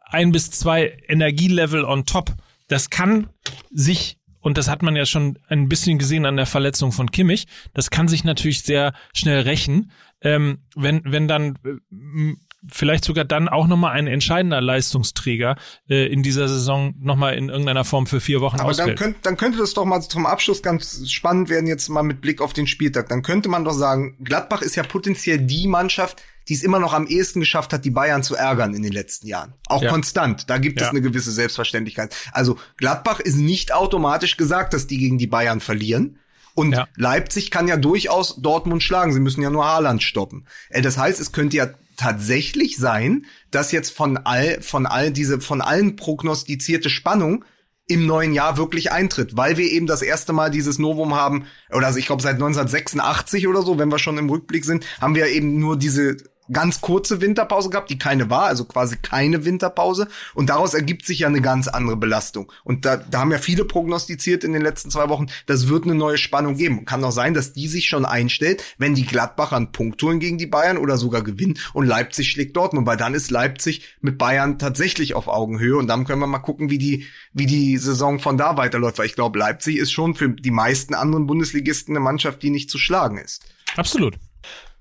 [0.05, 2.35] ein bis zwei Energielevel on top.
[2.67, 3.29] Das kann
[3.71, 7.47] sich, und das hat man ja schon ein bisschen gesehen an der Verletzung von Kimmich,
[7.73, 12.33] das kann sich natürlich sehr schnell rächen, ähm, wenn, wenn dann äh,
[12.72, 15.55] vielleicht sogar dann auch nochmal ein entscheidender Leistungsträger
[15.89, 18.97] äh, in dieser Saison nochmal in irgendeiner Form für vier Wochen Aber dann, ausfällt.
[18.99, 22.41] könnt, dann könnte das doch mal zum Abschluss ganz spannend werden, jetzt mal mit Blick
[22.41, 23.09] auf den Spieltag.
[23.09, 26.93] Dann könnte man doch sagen, Gladbach ist ja potenziell die Mannschaft, die es immer noch
[26.93, 29.53] am ehesten geschafft hat, die Bayern zu ärgern in den letzten Jahren.
[29.68, 29.89] Auch Ja.
[29.89, 30.49] konstant.
[30.49, 30.91] Da gibt es Ja.
[30.91, 32.15] eine gewisse Selbstverständlichkeit.
[32.32, 36.20] Also Gladbach ist nicht automatisch gesagt, dass die gegen die Bayern verlieren.
[36.55, 36.88] Und Ja.
[36.95, 39.13] Leipzig kann ja durchaus Dortmund schlagen.
[39.13, 40.47] Sie müssen ja nur Haaland stoppen.
[40.70, 41.68] Äh, Das heißt, es könnte ja
[41.98, 47.43] tatsächlich sein, dass jetzt von all, von all diese, von allen prognostizierte Spannung
[47.88, 51.88] im neuen Jahr wirklich eintritt, weil wir eben das erste Mal dieses Novum haben, oder
[51.88, 55.28] also ich glaube seit 1986 oder so, wenn wir schon im Rückblick sind, haben wir
[55.28, 56.18] eben nur diese
[56.52, 60.08] ganz kurze Winterpause gehabt, die keine war, also quasi keine Winterpause.
[60.34, 62.52] Und daraus ergibt sich ja eine ganz andere Belastung.
[62.64, 65.95] Und da, da haben ja viele prognostiziert in den letzten zwei Wochen, das wird eine
[65.95, 66.86] neue Spannung geben.
[66.86, 70.38] Kann auch sein, dass die sich schon einstellt, wenn die Gladbacher einen Punkt holen gegen
[70.38, 74.60] die Bayern oder sogar gewinnen und Leipzig schlägt Dortmund, weil dann ist Leipzig mit Bayern
[74.60, 78.38] tatsächlich auf Augenhöhe und dann können wir mal gucken, wie die, wie die Saison von
[78.38, 82.41] da weiterläuft, weil ich glaube, Leipzig ist schon für die meisten anderen Bundesligisten eine Mannschaft,
[82.43, 83.45] die nicht zu schlagen ist.
[83.76, 84.18] Absolut.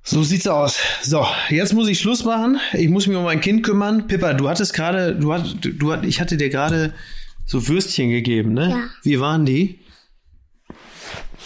[0.09, 0.79] So sieht's aus.
[1.03, 2.61] So, jetzt muss ich Schluss machen.
[2.73, 4.07] Ich muss mich um mein Kind kümmern.
[4.07, 6.95] Pippa, du hattest gerade, du hat, du hat, ich hatte dir gerade
[7.45, 8.71] so Würstchen gegeben, ne?
[8.71, 8.89] Ja.
[9.03, 9.81] Wie waren die?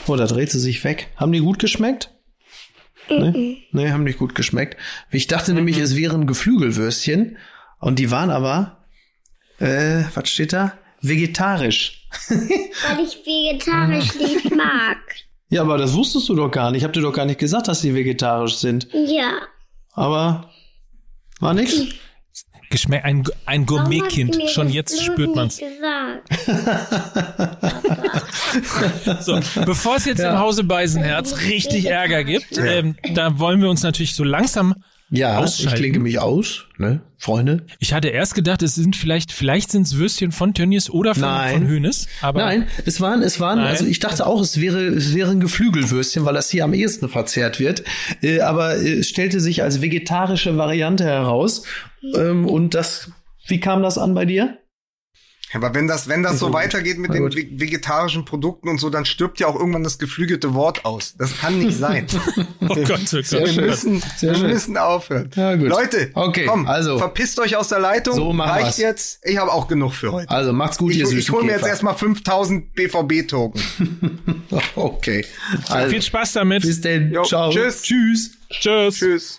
[0.07, 1.09] Oh, da dreht sie sich weg.
[1.17, 2.11] Haben die gut geschmeckt?
[3.09, 3.57] Ne?
[3.73, 4.77] Nee, haben nicht gut geschmeckt.
[5.11, 7.39] Ich dachte nämlich, es wären Geflügelwürstchen
[7.79, 8.85] und die waren aber,
[9.59, 10.77] äh, was steht da?
[11.01, 12.07] Vegetarisch.
[12.29, 14.99] weil ich vegetarisch nicht mag.
[15.51, 16.79] Ja, aber das wusstest du doch gar nicht.
[16.79, 18.87] Ich hab dir doch gar nicht gesagt, dass die vegetarisch sind.
[18.93, 19.33] Ja.
[19.93, 20.51] Aber
[21.41, 21.85] war nix?
[22.71, 24.39] Geschmack, ein, ein Gourmetkind.
[24.51, 25.59] Schon jetzt spürt nicht man's.
[25.59, 26.31] Gesagt?
[29.21, 33.83] So, bevor es jetzt im Hause Beisenherz richtig Ärger gibt, ähm, da wollen wir uns
[33.83, 34.75] natürlich so langsam
[35.13, 35.75] Ja, Ausschalten.
[35.75, 37.65] ich klinke mich aus, ne, Freunde.
[37.81, 41.23] Ich hatte erst gedacht, es sind vielleicht, vielleicht sind es Würstchen von Tönnies oder von,
[41.23, 41.59] Nein.
[41.59, 42.07] von Hönes.
[42.21, 43.67] Aber Nein, es waren, es waren, Nein.
[43.67, 47.09] also ich dachte auch, es wäre, es wäre ein Geflügelwürstchen, weil das hier am ehesten
[47.09, 47.83] verzehrt wird.
[48.23, 51.65] Äh, aber äh, es stellte sich als vegetarische Variante heraus.
[52.15, 53.11] Ähm, und das,
[53.49, 54.59] wie kam das an bei dir?
[55.53, 59.41] Aber wenn das, wenn das so weitergeht mit den vegetarischen Produkten und so, dann stirbt
[59.41, 61.15] ja auch irgendwann das geflügelte Wort aus.
[61.19, 62.07] Das kann nicht sein.
[62.61, 63.09] oh Gott, oh Gott.
[63.27, 63.67] Sehr wir schön.
[63.67, 65.31] müssen, Sehr wir müssen aufhören.
[65.35, 65.69] Ja, gut.
[65.69, 66.99] Leute, Okay, komm, also.
[66.99, 68.15] verpisst euch aus der Leitung.
[68.15, 68.77] So machen Reicht wir's.
[68.79, 69.21] jetzt.
[69.25, 70.31] Ich habe auch genug für heute.
[70.31, 73.61] Also macht's gut, Ich, ihr ich süßen hole mir jetzt erstmal 5000 BVB-Token.
[74.75, 75.25] Okay.
[75.69, 76.63] Also, Viel Spaß damit.
[76.63, 77.13] bis denn.
[77.13, 77.51] Jo, Ciao.
[77.51, 77.83] tschüss.
[77.83, 78.31] Tschüss.
[78.51, 78.95] Tschüss.
[78.99, 79.39] Tschüss.